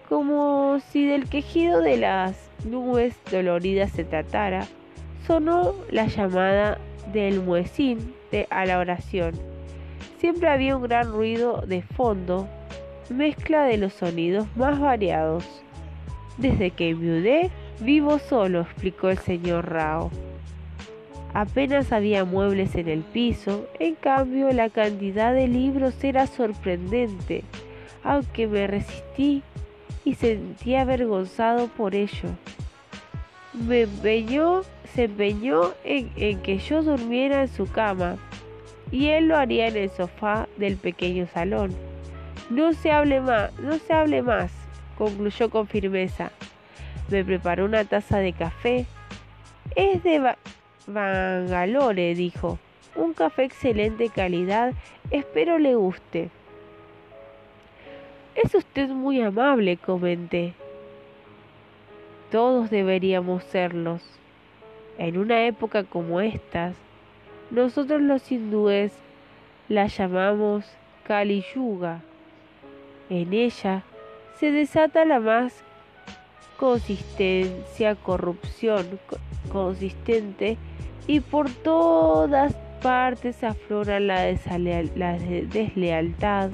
como 0.09 0.79
si 0.79 1.05
del 1.05 1.29
quejido 1.29 1.81
de 1.81 1.97
las 1.97 2.49
nubes 2.65 3.15
doloridas 3.31 3.91
se 3.91 4.03
tratara, 4.03 4.67
sonó 5.25 5.75
la 5.89 6.07
llamada 6.07 6.79
del 7.13 7.41
muecín 7.41 8.13
de, 8.31 8.47
a 8.49 8.65
la 8.65 8.79
oración. 8.79 9.33
Siempre 10.17 10.49
había 10.49 10.75
un 10.75 10.83
gran 10.83 11.11
ruido 11.11 11.61
de 11.61 11.81
fondo 11.81 12.47
mezcla 13.09 13.63
de 13.65 13.77
los 13.77 13.93
sonidos 13.93 14.47
más 14.55 14.79
variados. 14.79 15.45
Desde 16.37 16.71
que 16.71 16.89
enviudé, 16.89 17.51
vivo 17.79 18.19
solo, 18.19 18.61
explicó 18.61 19.09
el 19.09 19.17
señor 19.19 19.71
Rao. 19.71 20.11
Apenas 21.35 21.91
había 21.91 22.23
muebles 22.23 22.75
en 22.75 22.87
el 22.87 23.01
piso, 23.01 23.67
en 23.77 23.95
cambio 23.95 24.53
la 24.53 24.69
cantidad 24.69 25.33
de 25.33 25.49
libros 25.49 26.01
era 26.01 26.27
sorprendente, 26.27 27.43
aunque 28.05 28.47
me 28.47 28.65
resistí 28.67 29.43
y 30.05 30.15
sentí 30.15 30.75
avergonzado 30.75 31.67
por 31.67 31.93
ello. 31.93 32.29
Me 33.51 33.81
empeñó, 33.81 34.61
se 34.93 35.03
empeñó 35.03 35.73
en, 35.83 36.39
que 36.41 36.57
yo 36.57 36.81
durmiera 36.83 37.41
en 37.41 37.49
su 37.49 37.69
cama, 37.69 38.15
y 38.89 39.07
él 39.07 39.27
lo 39.27 39.35
haría 39.35 39.67
en 39.67 39.75
el 39.75 39.89
sofá 39.89 40.47
del 40.55 40.77
pequeño 40.77 41.27
salón. 41.27 41.75
No 42.49 42.71
se 42.71 42.93
hable 42.93 43.19
más, 43.19 43.51
no 43.59 43.77
se 43.77 43.91
hable 43.91 44.21
más, 44.21 44.53
concluyó 44.97 45.49
con 45.49 45.67
firmeza. 45.67 46.31
Me 47.09 47.25
preparó 47.25 47.65
una 47.65 47.83
taza 47.83 48.19
de 48.19 48.31
café. 48.31 48.85
Es 49.75 50.01
de 50.01 50.19
Bangalore, 50.87 52.15
dijo. 52.15 52.59
Un 52.95 53.13
café 53.13 53.43
excelente 53.43 54.09
calidad, 54.09 54.73
espero 55.11 55.59
le 55.59 55.75
guste. 55.75 56.29
Es 58.35 58.53
usted 58.53 58.89
muy 58.89 59.21
amable, 59.21 59.77
comenté. 59.77 60.53
Todos 62.31 62.69
deberíamos 62.69 63.43
serlos. 63.45 64.01
En 64.97 65.17
una 65.17 65.45
época 65.45 65.83
como 65.83 66.21
estas, 66.21 66.75
nosotros 67.51 68.01
los 68.01 68.31
hindúes 68.31 68.93
la 69.67 69.87
llamamos 69.87 70.65
Kali 71.05 71.43
Yuga. 71.53 72.01
En 73.09 73.33
ella 73.33 73.83
se 74.39 74.51
desata 74.51 75.05
la 75.05 75.19
más 75.19 75.63
consistencia, 76.57 77.95
corrupción 77.95 78.99
consistente 79.51 80.57
y 81.07 81.19
por 81.19 81.49
todas 81.49 82.55
partes 82.81 83.43
aflora 83.43 83.99
la, 83.99 84.35
la 84.95 85.17
deslealtad, 85.17 86.51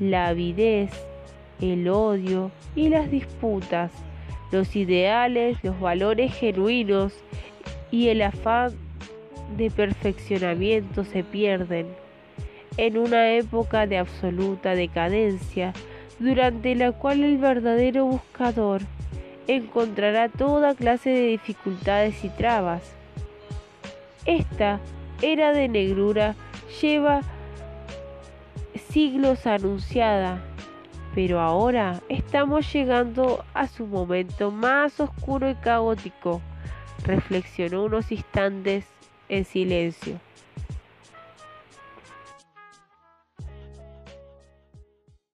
la 0.00 0.28
avidez, 0.28 0.90
el 1.60 1.88
odio 1.88 2.50
y 2.74 2.88
las 2.88 3.10
disputas, 3.10 3.90
los 4.52 4.76
ideales, 4.76 5.62
los 5.62 5.78
valores 5.80 6.34
genuinos 6.34 7.12
y 7.90 8.08
el 8.08 8.22
afán 8.22 8.72
de 9.56 9.70
perfeccionamiento 9.70 11.04
se 11.04 11.24
pierden. 11.24 11.86
En 12.76 12.98
una 12.98 13.32
época 13.32 13.86
de 13.86 13.96
absoluta 13.96 14.74
decadencia, 14.74 15.72
durante 16.18 16.74
la 16.74 16.92
cual 16.92 17.24
el 17.24 17.38
verdadero 17.38 18.04
buscador 18.04 18.82
encontrará 19.48 20.28
toda 20.28 20.74
clase 20.74 21.10
de 21.10 21.26
dificultades 21.28 22.24
y 22.24 22.28
trabas. 22.30 22.82
Esta 24.24 24.80
era 25.22 25.52
de 25.52 25.68
negrura 25.68 26.34
lleva 26.80 27.20
siglos 28.90 29.46
anunciada, 29.46 30.42
pero 31.14 31.40
ahora 31.40 32.00
estamos 32.08 32.72
llegando 32.72 33.44
a 33.54 33.68
su 33.68 33.86
momento 33.86 34.50
más 34.50 35.00
oscuro 35.00 35.48
y 35.48 35.54
caótico, 35.54 36.42
reflexionó 37.04 37.84
unos 37.84 38.10
instantes 38.10 38.84
en 39.28 39.44
silencio. 39.44 40.25